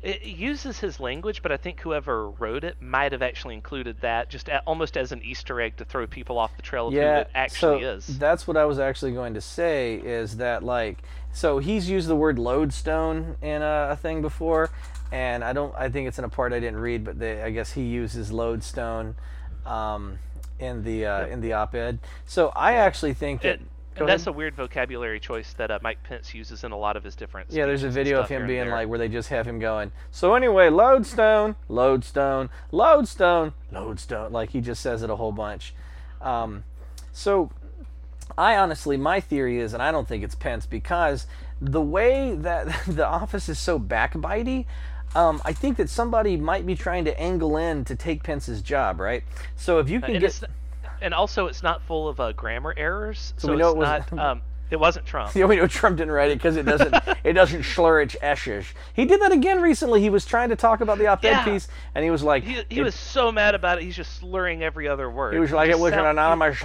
[0.02, 4.28] it uses his language, but I think whoever wrote it might have actually included that
[4.28, 7.00] just a, almost as an Easter egg to throw people off the trail of who
[7.00, 8.18] it actually so is.
[8.18, 10.98] that's what I was actually going to say is that like
[11.32, 14.70] so he's used the word lodestone in a, a thing before,
[15.12, 17.50] and I don't I think it's in a part I didn't read, but they, I
[17.50, 19.16] guess he uses lodestone.
[19.64, 20.18] Um,
[20.58, 24.34] in the uh, in the op-ed, so I actually think that And, Go that's ahead.
[24.34, 27.50] a weird vocabulary choice that uh, Mike Pence uses in a lot of his different.
[27.50, 29.90] Yeah, there's a video of him being like, where they just have him going.
[30.10, 34.32] So anyway, lodestone, lodestone, lodestone, lodestone.
[34.32, 35.74] Like he just says it a whole bunch.
[36.20, 36.64] Um,
[37.12, 37.50] so
[38.36, 41.26] I honestly, my theory is, and I don't think it's Pence because
[41.60, 44.66] the way that the office is so backbitey.
[45.14, 49.00] Um, I think that somebody might be trying to angle in to take Pence's job,
[49.00, 49.22] right?
[49.54, 50.42] So if you can and, get,
[51.06, 53.32] and also it's not full of uh, grammar errors.
[53.38, 53.78] So, we know it's it
[54.12, 55.32] wasn't- Um, it wasn't Trump.
[55.36, 56.92] Yeah, we know Trump didn't write it because it doesn't
[57.24, 58.64] it doesn't slur its eshes.
[58.94, 60.00] He did that again recently.
[60.00, 61.44] He was trying to talk about the op-ed Yeah.
[61.44, 63.84] piece, and he was like, He, he it- was so mad about it.
[63.84, 65.34] He's just slurring every other word.
[65.34, 66.60] He was like, it was an sound- anonymous.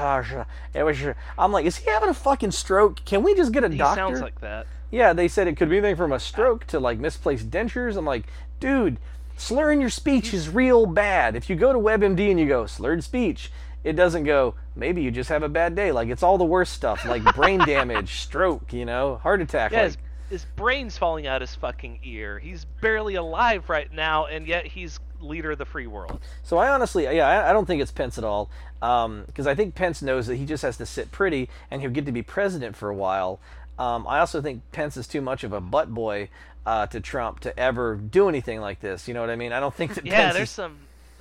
[0.74, 0.98] It was.
[1.38, 3.06] I'm like, is he having a fucking stroke?
[3.06, 3.96] Can we just get a he doctor?
[4.02, 4.66] sounds like that.
[4.90, 7.96] yeah, they said it could be anything from a stroke to like misplaced dentures.
[7.98, 8.26] I'm like,
[8.60, 8.98] dude,
[9.38, 11.36] slurring your speech is real bad.
[11.36, 13.52] If you go to WebMD and you go slurred speech,
[13.84, 14.56] it doesn't go.
[14.76, 15.92] Maybe you just have a bad day.
[15.92, 19.72] Like it's all the worst stuff, like brain damage, stroke, you know, heart attack.
[19.72, 19.98] Yeah, like, his,
[20.30, 22.40] his brain's falling out his fucking ear.
[22.40, 26.20] He's barely alive right now, and yet he's leader of the free world.
[26.44, 29.76] So I honestly, yeah, I, I don't think it's Pence at all, because I think
[29.76, 32.76] Pence knows that he just has to sit pretty and he'll get to be president
[32.76, 33.40] for a while.
[33.78, 36.30] Um, I also think Pence is too much of a butt boy
[36.66, 39.08] uh, to Trump to ever do anything like this.
[39.08, 39.54] You know what I mean?
[39.54, 40.06] I don't think that.
[40.12, 40.78] Yeah, Pence there's is, some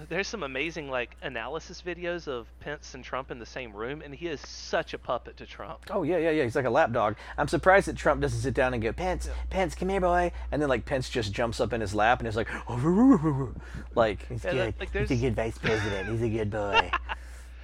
[0.09, 4.15] there's some amazing like analysis videos of Pence and Trump in the same room, and
[4.15, 5.81] he is such a puppet to Trump.
[5.91, 6.45] Oh yeah, yeah, yeah.
[6.45, 7.17] He's like a lapdog.
[7.37, 10.33] I'm surprised that Trump doesn't sit down and go, Pence, Pence, come here, boy.
[10.51, 12.49] And then like Pence just jumps up in his lap and is like,
[13.95, 14.75] like he's Yeah, good.
[14.81, 16.09] like, he's a good vice president.
[16.09, 16.91] He's a good boy.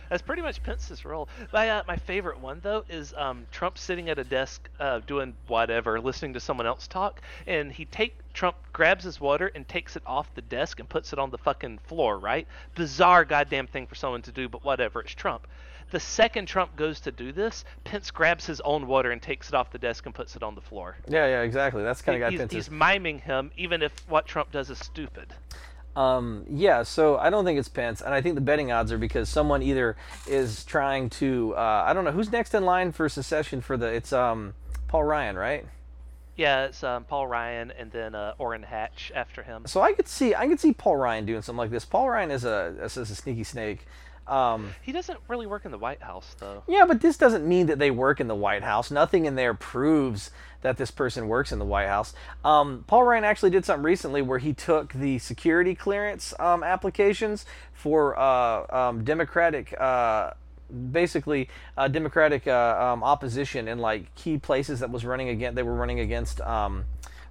[0.08, 1.28] That's pretty much Pence's role.
[1.52, 5.34] My uh, my favorite one though is um, Trump sitting at a desk uh, doing
[5.46, 9.96] whatever, listening to someone else talk, and he take Trump grabs his water and takes
[9.96, 12.18] it off the desk and puts it on the fucking floor.
[12.18, 12.46] Right?
[12.74, 15.00] Bizarre goddamn thing for someone to do, but whatever.
[15.00, 15.46] It's Trump.
[15.92, 19.54] The second Trump goes to do this, Pence grabs his own water and takes it
[19.54, 20.96] off the desk and puts it on the floor.
[21.06, 21.84] yeah, yeah, exactly.
[21.84, 25.32] That's kind of he's, Pence he's miming him, even if what Trump does is stupid.
[25.96, 28.98] Um, yeah, so I don't think it's Pence, and I think the betting odds are
[28.98, 29.96] because someone either
[30.28, 33.86] is trying to uh, I don't know who's next in line for secession for the
[33.86, 34.52] it's um
[34.88, 35.64] Paul Ryan, right?
[36.36, 39.64] Yeah, it's um, Paul Ryan and then uh, Orrin Hatch after him.
[39.66, 41.86] So I could see I could see Paul Ryan doing something like this.
[41.86, 43.86] Paul Ryan is a is a sneaky snake.
[44.28, 46.62] Um, He doesn't really work in the White House, though.
[46.66, 48.90] yeah, but this doesn't mean that they work in the White House.
[48.90, 50.30] Nothing in there proves
[50.62, 52.12] that this person works in the White House.
[52.44, 57.46] Um, Paul Ryan actually did something recently where he took the security clearance um, applications
[57.72, 59.74] for uh, um, Democratic.
[59.78, 60.30] Uh,
[60.90, 65.62] basically uh, democratic uh, um, opposition in like key places that was running against they
[65.62, 66.84] were running against um,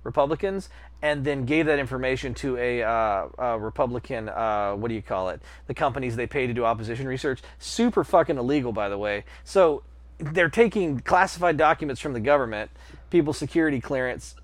[0.05, 0.69] republicans
[1.01, 5.29] and then gave that information to a, uh, a republican uh, what do you call
[5.29, 5.41] it?
[5.67, 7.41] The companies they pay to do opposition research.
[7.59, 9.25] Super fucking illegal by the way.
[9.43, 9.83] So
[10.17, 12.71] they're taking classified documents from the government
[13.09, 14.35] people's security clearance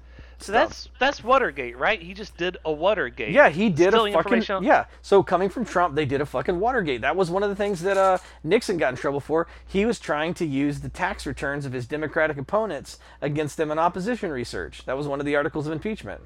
[0.41, 2.01] So that's that's Watergate, right?
[2.01, 3.31] He just did a Watergate.
[3.31, 4.85] yeah, he did Stealing a fucking yeah.
[5.01, 7.01] So coming from Trump, they did a fucking Watergate.
[7.01, 9.47] That was one of the things that uh, Nixon got in trouble for.
[9.67, 13.77] He was trying to use the tax returns of his Democratic opponents against them in
[13.79, 14.83] opposition research.
[14.85, 16.21] That was one of the articles of impeachment.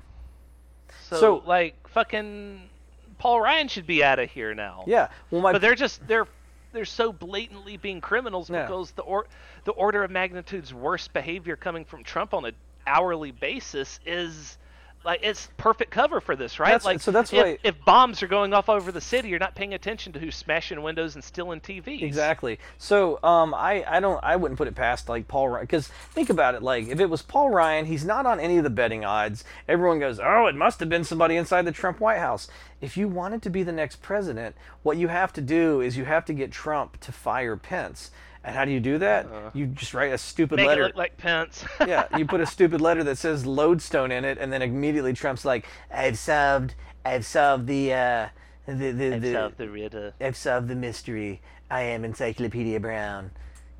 [1.09, 2.69] So, So- like fucking
[3.17, 4.83] Paul Ryan should be out of here now.
[4.87, 5.09] Yeah.
[5.31, 6.27] Well, my But they're just they're
[6.73, 8.63] they're so blatantly being criminals Yeah.
[8.63, 9.27] because the or
[9.63, 12.51] the order of magnitude's worst behavior coming from Trump on a
[12.87, 14.57] hourly basis is
[15.03, 16.69] like it's perfect cover for this, right?
[16.69, 19.37] That's- like so that's if, why- if bombs are going off over the city, you're
[19.37, 22.01] not paying attention to who's smashing windows and stealing TVs.
[22.01, 22.57] Exactly.
[22.79, 26.31] So um, I I don't I wouldn't put it past like Paul Ryan because think
[26.31, 29.05] about it like if it was Paul Ryan, he's not on any of the betting
[29.05, 29.43] odds.
[29.67, 32.47] Everyone goes, oh, it must have been somebody inside the Trump White House.
[32.81, 36.05] If you wanted to be the next president, what you have to do is you
[36.05, 38.09] have to get Trump to fire Pence.
[38.45, 39.27] And how do you do that?
[39.55, 40.83] you just write a stupid Make letter.
[40.83, 41.65] it look like Pence.
[41.87, 45.43] yeah, you put a stupid letter that says lodestone in it, and then immediately Trump's
[45.45, 48.27] like, "I've solved, I've solved the, uh,
[48.67, 50.13] the, the, the, South the Ritter.
[50.21, 51.41] I've solved the mystery.
[51.71, 53.31] I am Encyclopedia Brown.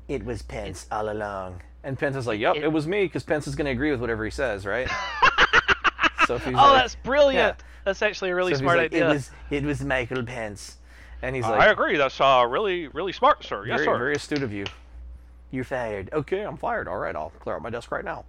[0.08, 1.62] It was Pence all along.
[1.84, 3.92] And Pence is like, "Yep, it- it, was me," because Pence is going to agree
[3.92, 4.88] with whatever he says, right?
[6.26, 7.56] so Oh, like, that's brilliant.
[7.58, 7.64] yeah.
[7.84, 9.08] That's actually a really so smart like, idea.
[9.10, 10.78] It was, it was Michael Pence,
[11.22, 11.96] and he's like, I agree.
[11.96, 13.66] That's uh, really, really smart, sir.
[13.66, 13.98] Yes, very, sir.
[13.98, 14.64] very astute of you.
[15.50, 16.10] You're fired.
[16.12, 16.88] Okay, I'm fired.
[16.88, 18.24] All right, I'll clear out my desk right now.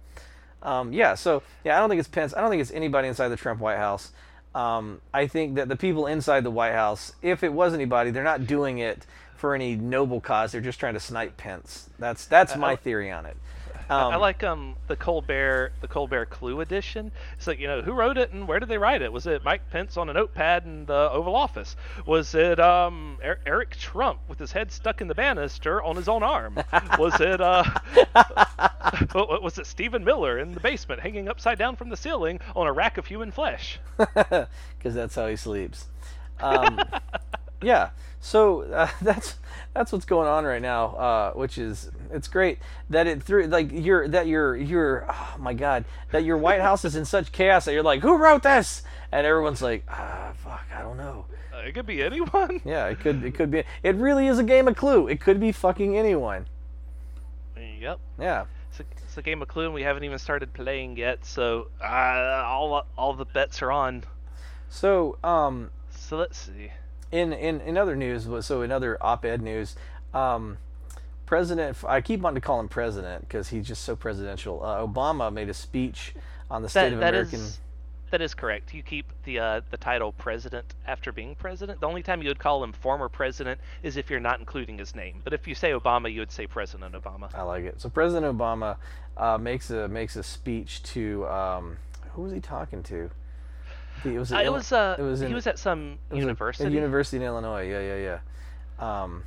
[0.62, 2.34] Um, yeah, so yeah, I don't think it's Pence.
[2.36, 4.12] I don't think it's anybody inside the Trump White House.
[4.54, 8.24] Um, I think that the people inside the White House, if it was anybody, they're
[8.24, 10.52] not doing it for any noble cause.
[10.52, 11.90] They're just trying to snipe Pence.
[11.98, 13.36] That's that's my theory on it.
[13.90, 17.10] Um, I like um the Colbert the Colbert Clue edition.
[17.36, 19.12] It's like you know who wrote it and where did they write it?
[19.12, 21.74] Was it Mike Pence on a notepad in the Oval Office?
[22.06, 26.08] Was it um Er- Eric Trump with his head stuck in the banister on his
[26.08, 26.58] own arm?
[26.98, 27.64] Was it uh
[29.14, 32.72] was it Stephen Miller in the basement hanging upside down from the ceiling on a
[32.72, 33.78] rack of human flesh?
[33.96, 35.86] because that's how he sleeps.
[36.40, 36.80] Um,
[37.62, 37.90] yeah,
[38.20, 39.36] so uh, that's
[39.74, 42.58] that's what's going on right now, uh, which is it's great
[42.90, 46.84] that it through like your that your your oh my god that your White House
[46.84, 50.66] is in such chaos that you're like who wrote this and everyone's like ah fuck
[50.74, 51.26] I don't know.
[51.54, 52.60] Uh, it could be anyone.
[52.64, 55.08] Yeah, it could it could be it really is a game of Clue.
[55.08, 56.46] It could be fucking anyone.
[57.80, 58.00] Yep.
[58.18, 58.46] Yeah.
[58.70, 61.24] It's a, it's a game of Clue, and we haven't even started playing yet.
[61.24, 64.04] So uh, all all the bets are on.
[64.68, 66.70] So um, So let's see.
[67.12, 69.76] In in in other news, so in other op-ed news,
[70.14, 70.58] um,
[71.26, 74.64] President, I keep wanting to call him president because he's just so presidential.
[74.64, 76.14] Uh, Obama made a speech
[76.50, 77.40] on the state That of that American.
[77.40, 77.60] is
[78.10, 78.72] that is correct.
[78.72, 81.80] You keep the uh, the title president after being president.
[81.80, 84.94] The only time you would call him former president is if you're not including his
[84.94, 85.20] name.
[85.24, 87.28] But if you say Obama, you would say President Obama.
[87.34, 87.80] I like it.
[87.80, 88.76] So President Obama
[89.16, 91.76] uh, makes a makes a speech to um,
[92.14, 93.10] who was he talking to?
[94.04, 96.14] The- it was, Uh, it was uh, it was in- he was at some it
[96.14, 97.68] was a- university, A university in Illinois.
[97.68, 98.18] Yeah, yeah,
[98.80, 99.02] yeah.
[99.02, 99.24] Um,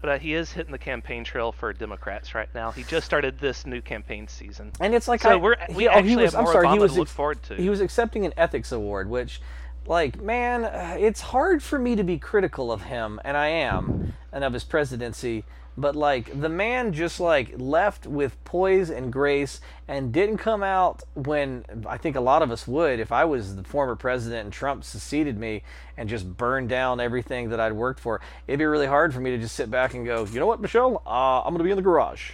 [0.00, 2.70] but uh, he is hitting the campaign trail for Democrats right now.
[2.70, 4.72] He just started this new campaign season.
[4.80, 6.66] and it's like So I, we're we oh, he actually was, have I'm more sorry,
[6.66, 7.54] Obama he was to look forward to.
[7.56, 9.42] he was accepting an ethics award, which,
[9.86, 14.14] like, man, uh, it's hard for me to be critical of him, and I am,
[14.32, 15.44] and of his presidency.
[15.76, 21.02] But like, the man just like left with poise and grace, and didn't come out
[21.14, 24.52] when I think a lot of us would if I was the former president and
[24.52, 25.62] Trump succeeded me
[25.96, 28.20] and just burned down everything that I'd worked for.
[28.46, 30.60] It'd be really hard for me to just sit back and go, you know what,
[30.60, 32.32] Michelle, uh, I'm gonna be in the garage,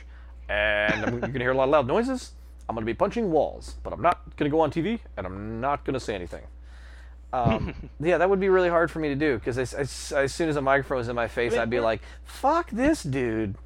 [0.49, 2.33] and I'm, you're gonna hear a lot of loud noises.
[2.69, 5.27] I'm going to be punching walls, but I'm not going to go on TV and
[5.27, 6.43] I'm not going to say anything.
[7.37, 10.33] Um, yeah, that would be really hard for me to do because as, as, as
[10.33, 13.57] soon as a microphone was in my face, mean, I'd be like, fuck this dude.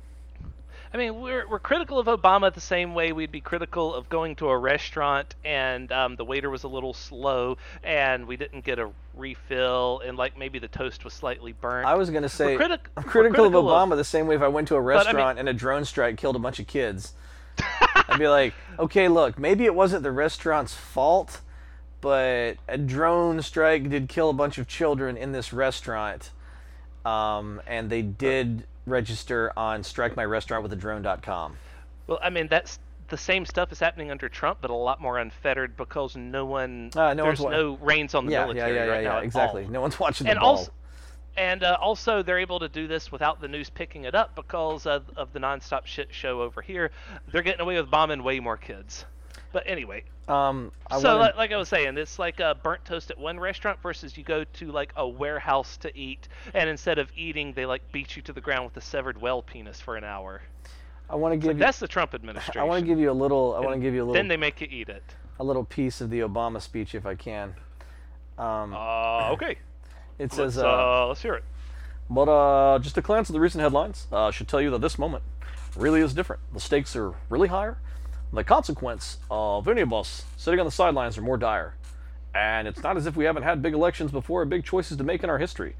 [0.93, 4.35] I mean, we're we're critical of Obama the same way we'd be critical of going
[4.37, 8.81] to a restaurant and um, the waiter was a little slow and we didn't get
[8.81, 11.87] a refill and like maybe the toast was slightly burnt.
[11.87, 14.35] I was going to say, critic- I'm we're critical, of Obama of- the same way
[14.35, 16.59] if I went to a I mean- restaurant and a drone strike killed a bunch
[16.59, 17.13] of kids.
[18.09, 21.41] I'd be like, okay, look, maybe it wasn't the restaurant's fault,
[22.01, 26.31] but a drone strike did kill a bunch of children in this restaurant.
[27.05, 31.57] um, and they did register on strikemyrestaurantwithadrone.com.
[32.07, 32.79] Well, I mean that's
[33.09, 36.91] the same stuff is happening under Trump, but a lot more unfettered because no one
[36.95, 39.09] Uh, no there's one's no reins on the Yeah, yeah, military yeah, yeah, right yeah,
[39.11, 39.19] now.
[39.19, 39.65] at exactly.
[39.65, 39.71] all.
[39.71, 40.49] No one's watching the and ball.
[40.51, 40.73] also
[41.37, 44.87] and uh, also they're able to do this without the news picking it up because
[44.87, 46.91] of, of the nonstop shit show over here.
[47.33, 49.05] They're getting away with bombing way more kids.
[49.53, 53.11] But anyway, um, I so like, like I was saying, it's like a burnt toast
[53.11, 57.11] at one restaurant versus you go to like a warehouse to eat, and instead of
[57.17, 60.05] eating, they like beat you to the ground with a severed well penis for an
[60.05, 60.43] hour.
[61.09, 61.61] I want to give you.
[61.61, 62.61] That's the Trump administration.
[62.61, 63.55] I want to give you a little.
[63.57, 64.15] I want to give you a little.
[64.15, 65.03] Then they make you eat it.
[65.41, 67.55] a little piece of the Obama speech, if I can.
[68.39, 69.53] Um, Uh, okay.
[70.19, 71.45] it Let's, says, uh, let's hear it.
[72.09, 74.99] But uh, just a glance at the recent headlines uh, should tell you that this
[74.99, 75.23] moment
[75.77, 76.43] really is different.
[76.53, 77.79] The stakes are really higher.
[78.33, 81.75] The consequence of any of us sitting on the sidelines are more dire.
[82.33, 85.05] And it's not as if we haven't had big elections before or big choices to
[85.05, 85.75] make in our history.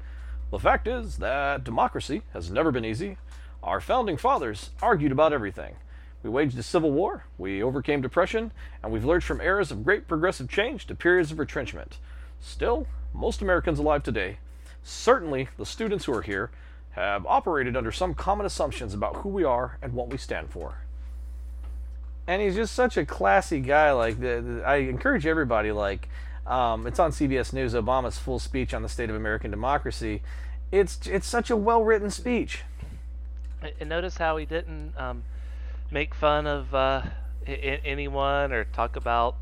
[0.51, 3.17] The fact is that democracy has never been easy.
[3.63, 5.75] Our founding fathers argued about everything.
[6.23, 8.51] We waged a civil war, we overcame depression,
[8.83, 11.99] and we've lurched from eras of great progressive change to periods of retrenchment.
[12.41, 14.39] Still, most Americans alive today,
[14.83, 16.51] certainly the students who are here,
[16.91, 20.79] have operated under some common assumptions about who we are and what we stand for.
[22.31, 23.91] And he's just such a classy guy.
[23.91, 26.07] Like, the, the- I encourage everybody, like,
[26.47, 30.21] um, it's on CBS News, Obama's full speech on the state of American democracy.
[30.71, 32.63] It's, it's such a well written speech.
[33.81, 35.25] And notice how he didn't um,
[35.91, 37.01] make fun of uh,
[37.45, 39.35] I- anyone or talk about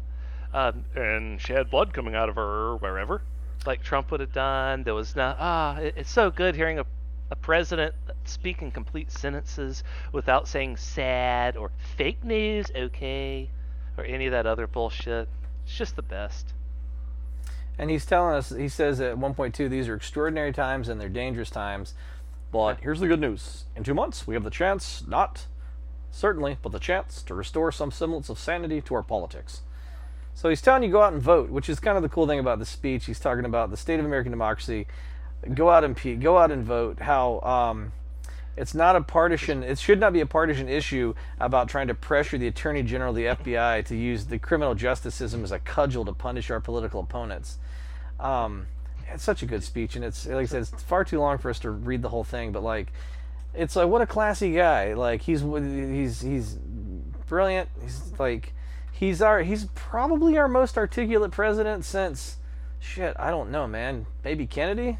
[0.52, 3.22] um, and she had blood coming out of her wherever,
[3.68, 4.82] like Trump would have done.
[4.84, 5.78] There was not ah.
[5.78, 6.86] It, it's so good hearing a
[7.30, 7.94] a president
[8.30, 13.50] speak in complete sentences without saying sad or fake news, okay,
[13.98, 15.28] or any of that other bullshit.
[15.66, 16.54] It's just the best.
[17.78, 21.50] And he's telling us, he says at 1.2, these are extraordinary times and they're dangerous
[21.50, 21.94] times.
[22.52, 23.66] But here's the good news.
[23.76, 25.46] In two months, we have the chance, not
[26.12, 29.62] certainly, but the chance to restore some semblance of sanity to our politics.
[30.34, 32.40] So he's telling you go out and vote, which is kind of the cool thing
[32.40, 33.06] about the speech.
[33.06, 34.88] He's talking about the state of American democracy.
[35.54, 37.00] Go out and go out and vote.
[37.00, 37.94] How um,
[38.60, 39.64] it's not a partisan.
[39.64, 43.24] It should not be a partisan issue about trying to pressure the attorney general, the
[43.24, 47.58] FBI, to use the criminal justice system as a cudgel to punish our political opponents.
[48.20, 48.68] Um,
[49.14, 51.50] it's such a good speech, and it's like I said, it's far too long for
[51.50, 52.52] us to read the whole thing.
[52.52, 52.92] But like,
[53.54, 54.94] it's like what a classy guy.
[54.94, 56.56] Like he's he's he's
[57.30, 57.70] brilliant.
[57.82, 58.54] He's like
[58.92, 62.36] he's our he's probably our most articulate president since
[62.78, 63.16] shit.
[63.18, 64.06] I don't know, man.
[64.26, 65.00] Maybe Kennedy.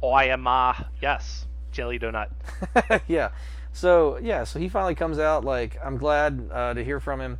[0.00, 1.47] I am uh yes,
[1.78, 2.28] jelly donut.
[3.06, 3.30] yeah.
[3.72, 5.44] So yeah, so he finally comes out.
[5.44, 7.38] Like I'm glad uh, to hear from him.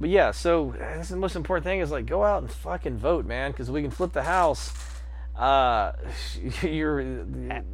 [0.00, 3.26] But yeah, so that's the most important thing is like go out and fucking vote,
[3.26, 4.72] man, because we can flip the house.
[5.36, 5.92] Uh,
[6.62, 7.00] you're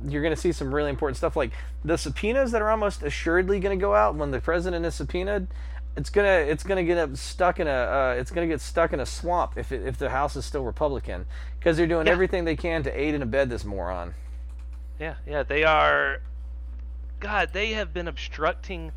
[0.09, 1.53] you're gonna see some really important stuff like
[1.84, 5.47] the subpoenas that are almost assuredly gonna go out when the president is subpoenaed.
[5.97, 8.99] It's gonna it's gonna get up stuck in a uh, it's gonna get stuck in
[8.99, 11.24] a swamp if it, if the House is still Republican
[11.61, 12.12] because they're doing Yeah.
[12.14, 14.14] everything they can to aid and abet this moron.
[14.99, 16.20] Yeah, yeah, they are.
[17.20, 18.92] God, they have been obstructing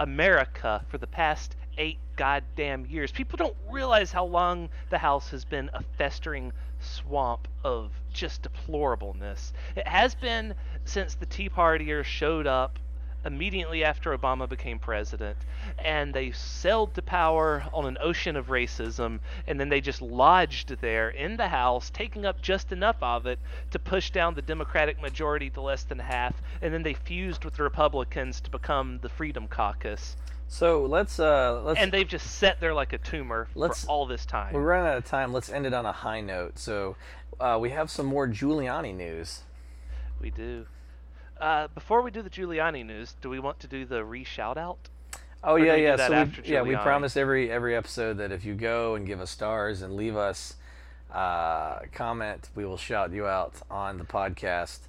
[0.00, 3.12] America for the past eight goddamn years.
[3.12, 9.52] People don't realize how long the House has been a festering swamp of just deplorableness.
[9.76, 10.54] It has been
[10.84, 12.78] since the Tea Partiers showed up
[13.24, 15.36] immediately after Obama became president,
[15.78, 20.80] and they sailed to power on an ocean of racism, and then they just lodged
[20.80, 23.38] there in the House, taking up just enough of it
[23.70, 27.54] to push down the Democratic majority to less than half, and then they fused with
[27.54, 30.16] the Republicans to become the Freedom Caucus,
[30.50, 34.06] So let's uh let's and they've just sat there like a tumor Let's- for all
[34.06, 34.54] this time.
[34.54, 35.32] We're running out of time.
[35.32, 36.58] Let's end it on a high note.
[36.58, 36.96] So,
[37.38, 39.42] uh, we have some more Giuliani news.
[40.20, 40.66] We do.
[41.40, 44.56] Uh, before we do the Giuliani news, do we want to do the re shout
[44.58, 44.88] out?
[45.44, 45.96] Oh Or yeah, yeah.
[45.96, 49.30] So we, yeah, we promise every every episode that if you go and give us
[49.30, 50.54] stars and leave us
[51.12, 54.80] uh, comment, we will shout you out on the podcast.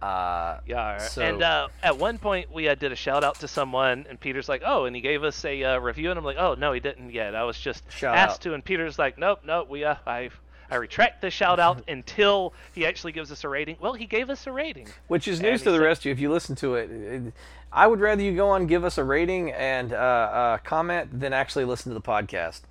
[0.00, 0.98] Uh, Yeah.
[0.98, 4.20] So- and uh, at one point, we uh, did a shout out to someone, and
[4.20, 6.72] Peter's like, "Oh," and he gave us a uh, review, and I'm like, "Oh no,
[6.72, 7.34] he didn't yet.
[7.34, 8.40] I was just Shout asked out.
[8.42, 9.68] to." And Peter's like, "Nope, nope.
[9.68, 10.30] We uh, I
[10.70, 14.30] I retract the shout out until he actually gives us a rating." Well, he gave
[14.30, 14.88] us a rating.
[15.08, 16.90] which is news to the said- rest of you if you listen to it.
[16.90, 17.32] It-
[17.70, 21.34] I would rather you go on give us a rating and uh, uh, comment than
[21.34, 22.62] actually listen to the podcast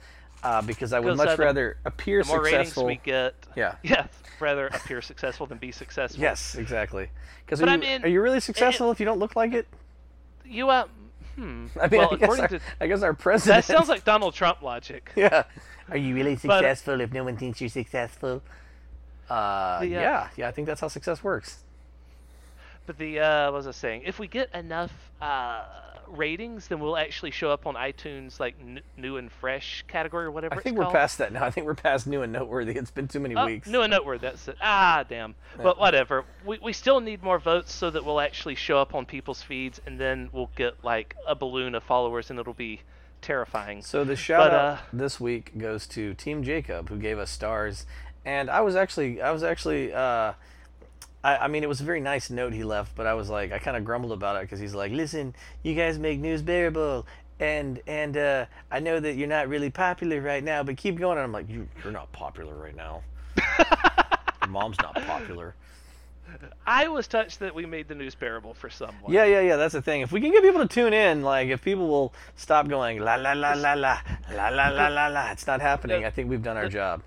[0.43, 2.86] uh, because I would much uh, the- rather appear The more successful.
[2.88, 3.76] ratings we get, Yeah.
[3.84, 4.08] yeah,
[4.39, 6.20] rather appear successful than be successful.
[6.20, 7.10] Yes, exactly.
[7.45, 9.68] Because are, I you- mean, are you really successful if you don't look like it?
[10.43, 10.86] You uh,
[11.38, 11.68] hmm.
[11.82, 13.66] I mean, well, I, guess according our, to I guess our president.
[13.66, 15.12] that sounds like Donald Trump logic.
[15.16, 15.44] yeah.
[15.90, 18.42] Are you really But- successful if no one thinks you're successful?
[19.30, 21.60] Uh, The, uh, yeah, yeah, I think that's how success works.
[22.86, 24.04] But the uh, what was I saying?
[24.06, 25.64] If we get enough uh,
[26.10, 30.32] ratings, then we'll actually show up on iTunes like n- new and fresh category or
[30.32, 30.55] whatever.
[30.55, 30.95] I think we're called.
[30.95, 31.43] past that now.
[31.45, 32.74] I think we're past new and noteworthy.
[32.74, 33.68] It's been too many Oh, weeks.
[33.68, 34.22] new and noteworthy.
[34.28, 34.58] That's it.
[34.62, 35.36] Ah, damn.
[35.62, 36.26] But whatever.
[36.45, 39.82] We we still need more votes so that we'll actually show up on people's feeds,
[39.86, 42.82] and then we'll get like a balloon of followers, and it'll be
[43.22, 43.82] terrifying.
[43.82, 47.30] So the shout But, out uh, this week goes to Team Jacob, who gave us
[47.32, 47.86] stars,
[48.26, 50.34] and I was actually, I was actually, uh,
[51.28, 53.52] I, I mean, it was a very nice note he left, but I was like,
[53.52, 57.06] I kind of grumbled about it because he's like, listen, you guys make news bearable,
[57.42, 61.18] and and uh, I know that you're not really popular right now, but keep going.
[61.18, 63.04] And I'm like, you, you're not popular right now.
[64.42, 65.54] Your mom's not popular.
[66.66, 69.12] I was touched that we made the news bearable for someone.
[69.12, 69.58] Yeah, yeah, yeah.
[69.58, 70.02] That's the thing.
[70.02, 73.16] If we can get people to tune in, like if people will stop going la
[73.16, 74.00] la la la la
[74.32, 76.06] la la la la la, it's not happening.
[76.06, 77.04] I think we've done our job.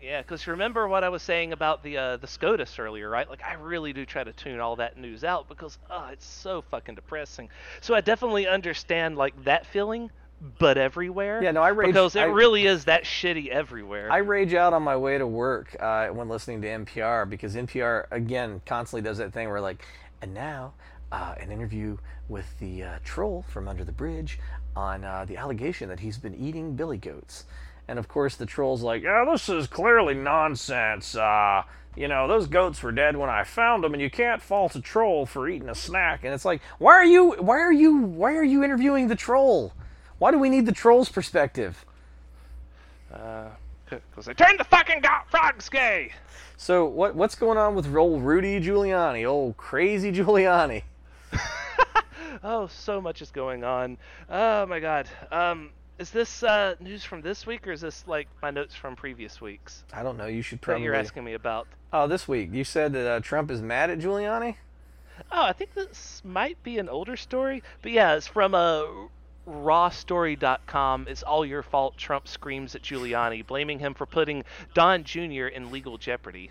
[0.00, 3.28] Yeah, because remember what I was saying about the uh, the SCOTUS earlier, right?
[3.28, 6.62] Like I really do try to tune all that news out because oh, it's so
[6.70, 7.48] fucking depressing.
[7.80, 10.10] So I definitely understand like that feeling,
[10.58, 11.42] but everywhere.
[11.42, 14.12] Yeah, no, I rage- because it I- really is that shitty everywhere.
[14.12, 18.06] I rage out on my way to work uh, when listening to NPR because NPR
[18.10, 19.84] again constantly does that thing where like,
[20.20, 20.74] and now
[21.10, 21.96] uh, an interview
[22.28, 24.38] with the uh, troll from under the bridge
[24.74, 27.44] on uh, the allegation that he's been eating billy goats,
[27.88, 31.14] and of course the troll's like, yeah, this is clearly nonsense.
[31.16, 31.62] Uh,
[31.96, 34.80] you know, those goats were dead when I found them, and you can't fault a
[34.80, 36.24] troll for eating a snack.
[36.24, 39.72] And it's like, why are you, why are you, why are you interviewing the troll?
[40.18, 41.84] Why do we need the troll's perspective?
[43.08, 46.12] Because they turned the fucking go- frogs gay.
[46.58, 50.82] So what what's going on with old Rudy Giuliani, old crazy Giuliani?
[52.44, 53.96] Oh, so much is going on.
[54.28, 55.08] Oh my god.
[55.32, 58.96] Um, is this uh, news from this week or is this like my notes from
[58.96, 60.26] previous weeks I don't know.
[60.26, 60.84] You should that probably.
[60.84, 61.66] you're asking me about?
[61.92, 64.56] Oh, this week you said that uh, Trump is mad at Giuliani.
[65.32, 68.82] Oh, I think this might be an older story, but yeah, it's from uh,
[69.48, 71.06] rawstory.com.
[71.08, 71.96] It's all your fault.
[71.96, 74.44] Trump screams at Giuliani, blaming him for putting
[74.74, 75.46] Don Jr.
[75.46, 76.50] in legal jeopardy.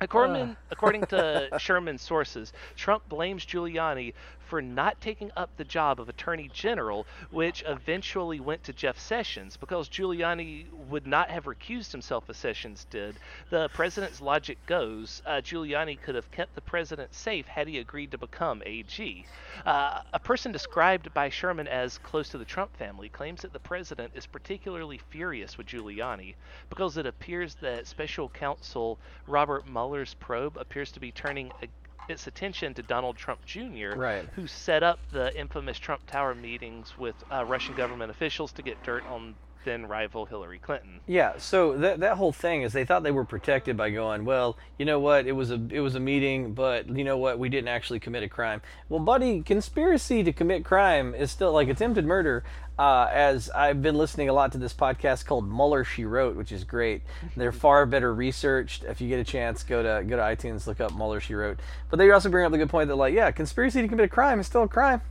[0.00, 6.08] According, according to Sherman's sources, Trump blames Giuliani for not taking up the job of
[6.08, 12.28] Attorney General, which eventually went to Jeff Sessions because Giuliani would not have recused himself
[12.28, 13.16] as Sessions did.
[13.50, 18.10] The president's logic goes uh, Giuliani could have kept the president safe had he agreed
[18.10, 19.26] to become AG.
[19.64, 23.58] Uh, a person described by Sherman as close to the Trump family claims that the
[23.58, 26.34] president is particularly furious with Giuliani
[26.68, 31.68] because it appears that special counsel Robert Mueller's probe appears to be turning a,
[32.08, 34.28] its attention to Donald Trump Jr., Right.
[34.34, 38.82] who set up the infamous Trump Tower meetings with uh, Russian government officials to get
[38.82, 41.00] dirt on then rival Hillary Clinton.
[41.06, 41.34] Yeah.
[41.38, 44.84] So that that whole thing is they thought they were protected by going, well, you
[44.84, 45.26] know what?
[45.26, 47.38] It was a it was a meeting, but you know what?
[47.38, 48.62] We didn't actually commit a crime.
[48.88, 52.44] Well, buddy, conspiracy to commit crime is still like attempted murder.
[52.76, 56.50] Uh, as I've been listening a lot to this podcast called Mueller She Wrote, which
[56.50, 57.02] is great.
[57.36, 58.82] They're far better researched.
[58.82, 61.60] If you get a chance, go to go to iTunes, look up Mueller She Wrote.
[61.88, 64.08] But they also bring up the good point that like, yeah, conspiracy to commit a
[64.08, 65.02] crime is still a crime.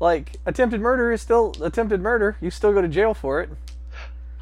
[0.00, 2.36] Like attempted murder is still attempted murder.
[2.40, 3.50] You still go to jail for it.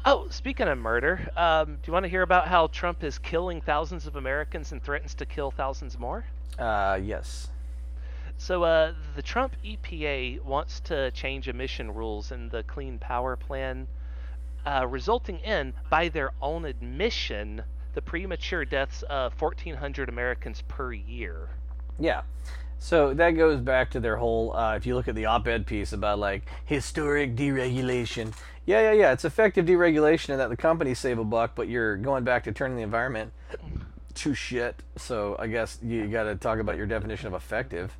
[0.09, 3.59] Oh, speaking of murder, um, do you want to hear about how Trump is killing
[3.59, 6.23] thousands of Americans and threatens to kill thousands more?
[6.57, 7.49] Uh, yes.
[8.37, 13.85] So, uh, the Trump EPA wants to change emission rules in the Clean Power Plan,
[14.65, 21.49] uh, resulting in, by their own admission, the premature deaths of 1,400 Americans per year.
[21.99, 22.21] Yeah.
[22.79, 24.55] So that goes back to their whole.
[24.55, 28.33] Uh, if you look at the op-ed piece about like historic deregulation,
[28.65, 31.97] yeah, yeah, yeah, it's effective deregulation and that the companies save a buck, but you're
[31.97, 33.31] going back to turning the environment
[34.15, 34.83] to shit.
[34.95, 37.95] So I guess you got to talk about your definition of effective.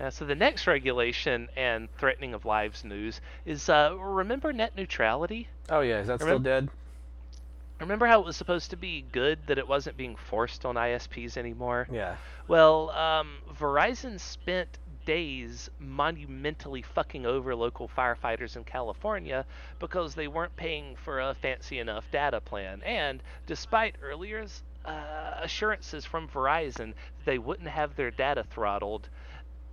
[0.00, 5.48] Uh, so the next regulation and threatening of lives news is uh, remember net neutrality?
[5.68, 6.70] Oh yeah, is that still dead?
[7.80, 11.38] Remember how it was supposed to be good that it wasn't being forced on ISPs
[11.38, 11.88] anymore?
[11.90, 12.16] Yeah.
[12.46, 19.46] Well, um, Verizon spent days monumentally fucking over local firefighters in California
[19.78, 22.82] because they weren't paying for a fancy enough data plan.
[22.84, 24.46] And despite earlier
[24.84, 29.08] uh, assurances from Verizon that they wouldn't have their data throttled,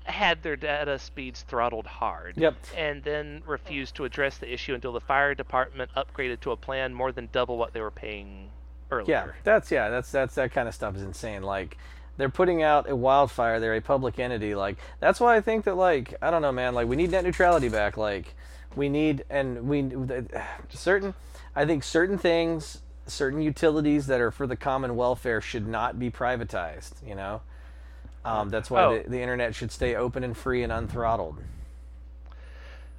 [0.07, 2.37] had their data speeds throttled hard.
[2.37, 2.55] Yep.
[2.75, 6.93] And then refused to address the issue until the fire department upgraded to a plan
[6.93, 8.49] more than double what they were paying
[8.91, 9.27] earlier.
[9.27, 11.43] Yeah, that's yeah, that's that's that kind of stuff is insane.
[11.43, 11.77] Like
[12.17, 14.55] they're putting out a wildfire, they're a public entity.
[14.55, 16.73] Like that's why I think that like I don't know, man.
[16.73, 17.97] Like we need net neutrality back.
[17.97, 18.35] Like
[18.75, 19.89] we need and we
[20.69, 21.13] certain.
[21.55, 26.11] I think certain things certain utilities that are for the common welfare should not be
[26.11, 27.05] privatized.
[27.05, 27.41] You know,
[28.25, 28.97] um, that's why Oh.
[29.03, 31.37] the, the internet should stay open and free and unthrottled.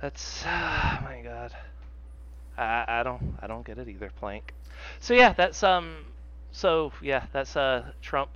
[0.01, 1.53] That's oh my god.
[2.57, 4.55] I I don't I don't get it either, Plank.
[5.01, 6.05] So yeah, that's um
[6.53, 8.31] so yeah, that's uh Trump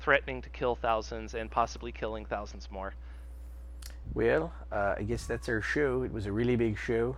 [0.00, 2.94] threatening to kill thousands and possibly killing thousands more.
[4.14, 6.02] Well, uh, I guess that's our show.
[6.02, 7.16] It was a really big show.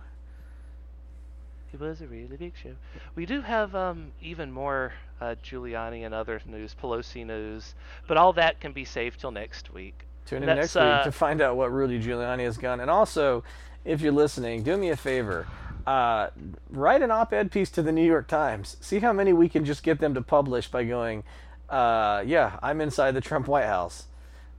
[1.73, 2.75] It was a really big show.
[3.15, 4.93] We do have um even more
[5.23, 7.75] uh, Giuliani and other news, Pelosi news,
[8.07, 10.05] but all that can be saved till next week.
[10.25, 12.81] Tune in next week uh, to find out what Rudy Giuliani has done.
[12.81, 13.43] And also,
[13.85, 15.47] if you're listening, do me a favor.
[15.87, 16.29] Uh,
[16.69, 18.77] write an op-ed piece to the New York Times.
[18.81, 21.23] See how many we can just get them to publish by going,
[21.69, 24.07] uh, "Yeah, I'm inside the Trump White House."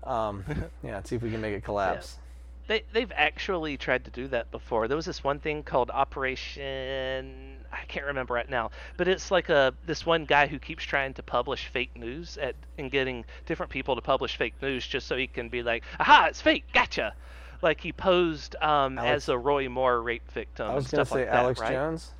[0.03, 0.45] Um,
[0.83, 2.19] yeah, see if we can make it collapse.
[2.67, 4.87] They they've actually tried to do that before.
[4.89, 9.49] There was this one thing called Operation I can't remember right now, but it's like
[9.49, 13.70] a this one guy who keeps trying to publish fake news at and getting different
[13.70, 16.64] people to publish fake news just so he can be like, "Aha, it's fake.
[16.72, 17.14] Gotcha."
[17.62, 20.70] Like he posed um, Alex- as a Roy Moore rape victim.
[20.70, 21.72] I was gonna stuff say like that, Alex right?
[21.72, 22.12] Jones.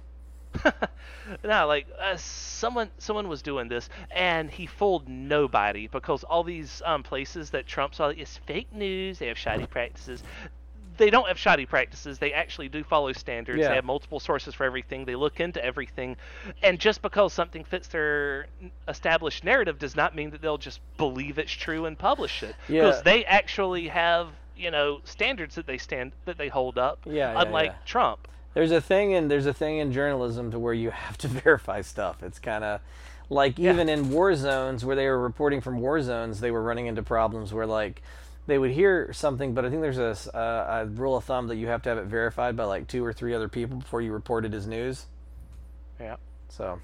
[1.44, 6.80] no, like uh, someone someone was doing this, and he fooled nobody because all these
[6.84, 9.18] um, places that Trump saw is fake news.
[9.18, 10.22] They have shoddy practices.
[10.97, 12.18] They don't have shoddy practices.
[12.18, 13.59] They actually do follow standards.
[13.59, 13.68] Yeah.
[13.68, 15.05] They have multiple sources for everything.
[15.05, 16.16] They look into everything,
[16.62, 18.47] and just because something fits their
[18.88, 22.55] established narrative does not mean that they'll just believe it's true and publish it.
[22.68, 22.82] Yeah.
[22.86, 27.01] Because they actually have you know standards that they stand that they hold up.
[27.07, 27.76] Yeah, yeah, unlike yeah.
[27.84, 28.28] Trump.
[28.55, 31.80] There's a thing in there's a thing in journalism to where you have to verify
[31.80, 32.22] stuff.
[32.22, 32.80] It's kind of
[33.30, 33.72] like Yeah.
[33.72, 37.03] even in war zones where they were reporting from war zones, they were running into
[37.03, 38.01] problems where like
[38.47, 41.68] they would hear something, but I think there's a a rule of thumb that you
[41.68, 44.45] have to have it verified by like two or three other people before you report
[44.45, 45.07] it as news.
[46.01, 46.16] Yeah.
[46.49, 46.80] So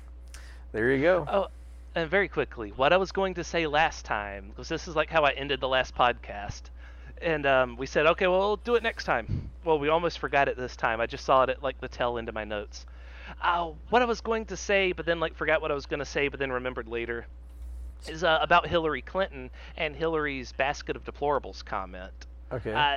[0.73, 1.27] there you go.
[1.29, 1.47] Oh,
[1.95, 5.11] and very quickly, what I was going to say last time, because this is like
[5.11, 6.63] how I ended the last podcast.
[7.21, 9.51] And um, we said, okay, well, we'll do it next time.
[9.63, 11.03] Well, we almost forgot it this time.
[11.03, 12.87] I just saw it at like the tail end of my notes.
[13.43, 15.99] Uh, what I was going to say, but then like forgot what I was going
[15.99, 17.27] to say, but then remembered later,
[18.09, 22.13] is uh, about Hillary Clinton and Hillary's basket of deplorables comment.
[22.53, 22.73] Okay.
[22.73, 22.97] Uh,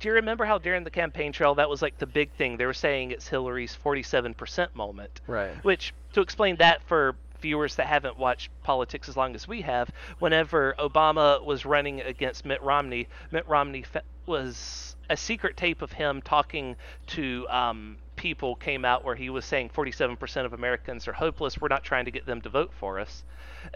[0.00, 2.56] do you remember how during the campaign trail that was like the big thing?
[2.56, 5.20] They were saying it's Hillary's 47% moment.
[5.26, 5.52] right.
[5.64, 9.90] Which, to explain that for viewers that haven't watched politics as long as we have,
[10.18, 15.92] whenever Obama was running against Mitt Romney, Mitt Romney fe- was a secret tape of
[15.92, 16.76] him talking
[17.08, 21.60] to um, people came out where he was saying 47% of Americans are hopeless.
[21.60, 23.22] We're not trying to get them to vote for us,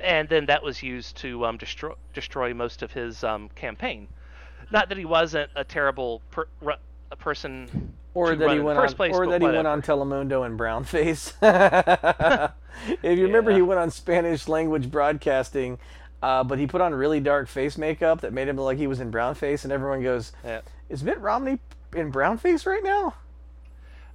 [0.02, 4.08] and then that was used to um, destroy destroy most of his um, campaign.
[4.70, 6.48] Not that he wasn't a terrible per-
[7.10, 9.66] a person Or to that run he went first on, place, or that he went
[9.66, 11.34] on Telemundo in brownface.
[13.02, 15.78] if you remember, he went on Spanish language broadcasting,
[16.22, 18.86] uh, but he put on really dark face makeup that made him look like he
[18.86, 20.62] was in brownface, and everyone goes, Yeah.
[20.88, 21.58] "Is Mitt Romney
[21.94, 23.12] in brownface right now?"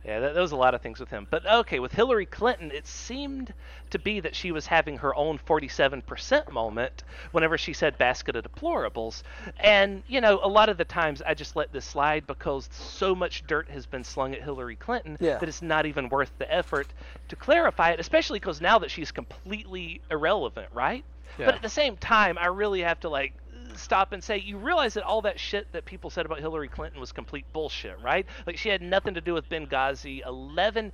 [0.06, 1.28] Yeah, that, there was a lot of things with him.
[1.30, 3.54] But okay, with Hillary Clinton, it seemed
[3.92, 8.44] to be that she was having her own 47% moment whenever she said basket of
[8.44, 9.24] deplorables.
[9.60, 13.16] And, you know, a lot of the times I just let this slide because so
[13.16, 15.38] much dirt has been slung at Hillary Clinton Yeah.
[15.38, 16.88] that it's not even worth the effort
[17.30, 21.06] to clarify it, especially because now that she's completely irrelevant, right?
[21.38, 21.46] Yeah.
[21.46, 23.34] But at the same time, I really have to, like,
[23.78, 27.00] stop and say you realize that all that shit that people said about Hillary Clinton
[27.00, 28.26] was complete bullshit, right?
[28.46, 30.26] Like she had nothing to do with Benghazi.
[30.26, 30.92] 11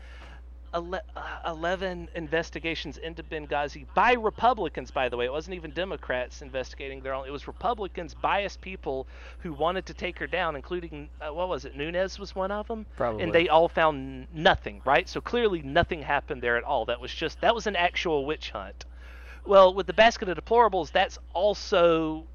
[0.73, 5.25] ele- uh, 11 investigations into Benghazi by Republicans, by the way.
[5.25, 7.27] It wasn't even Democrats investigating their own.
[7.27, 9.07] It was Republicans, biased people
[9.39, 12.67] who wanted to take her down, including, uh, what was it, Nunes was one of
[12.67, 12.85] them?
[12.95, 13.23] Probably.
[13.23, 15.07] And they all found nothing, right?
[15.07, 16.85] So clearly nothing happened there at all.
[16.85, 18.85] That was just, that was an actual witch hunt.
[19.45, 22.25] Well, with the basket of deplorables, that's also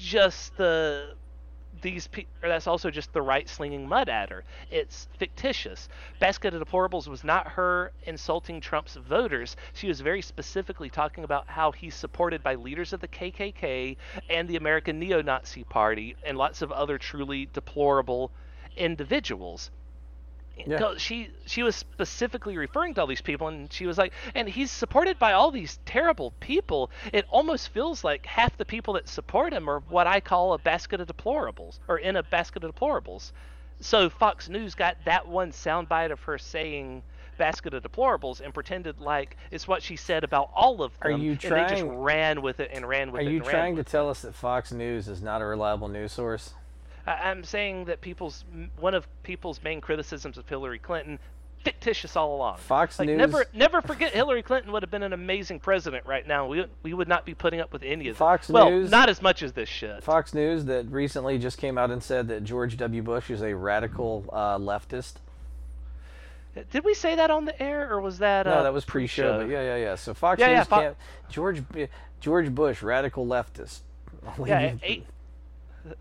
[0.00, 1.14] just the
[1.82, 4.44] these pe- that's also just the right slinging mud at her.
[4.70, 5.88] It's fictitious.
[6.18, 9.56] Basket of deplorables was not her insulting Trump's voters.
[9.72, 13.96] She was very specifically talking about how he's supported by leaders of the KKK
[14.28, 18.30] and the American neo-Nazi Party and lots of other truly deplorable
[18.76, 19.70] individuals.
[20.66, 20.94] Yeah.
[20.96, 24.70] She she was specifically referring to all these people, and she was like, and he's
[24.70, 26.90] supported by all these terrible people.
[27.12, 30.58] It almost feels like half the people that support him are what I call a
[30.58, 33.32] basket of deplorables, or in a basket of deplorables.
[33.80, 37.02] So Fox News got that one soundbite of her saying
[37.38, 41.22] basket of deplorables and pretended like it's what she said about all of Are them.
[41.22, 43.30] you and they just ran with it and ran with Are it.
[43.30, 43.90] you and ran trying to with it.
[43.90, 46.52] tell us that Fox News is not a reliable news source?
[47.18, 48.44] I- I'm saying that people's
[48.78, 51.18] one of people's main criticisms of Hillary Clinton
[51.64, 52.56] fictitious all along.
[52.56, 56.26] Fox like, News- Never, never forget Hillary Clinton would have been an amazing president right
[56.26, 56.46] now.
[56.46, 58.52] We we would not be putting up with any of Fox that.
[58.54, 60.02] Well, News- not as much as this shit.
[60.02, 63.02] Fox News that recently just came out and said that George W.
[63.02, 65.14] Bush is a radical uh, leftist.
[66.72, 68.44] Did we say that on the air, or was that?
[68.46, 69.38] No, uh, that was pre-show.
[69.38, 69.94] But yeah, yeah, yeah.
[69.94, 70.96] So Fox Yeah, yeah, News Fo- can't.
[71.28, 71.62] George
[72.20, 73.80] George Bush, radical leftist.
[74.44, 75.06] Yeah, eight,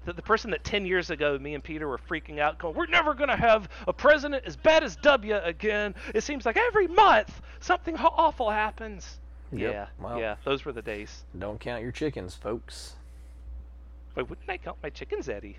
[0.06, 2.86] the, the person that 10 years ago me and Peter were freaking out going, we're
[2.88, 5.96] never going to have a president as bad as W again.
[6.14, 9.20] It seems like every month something awful happens.
[9.52, 10.20] Yep, Yeah, well.
[10.20, 11.24] yeah, those were the days.
[11.38, 12.96] Don't count your chickens, folks.
[14.16, 15.58] Wait, wouldn't I count my chickens, Eddie?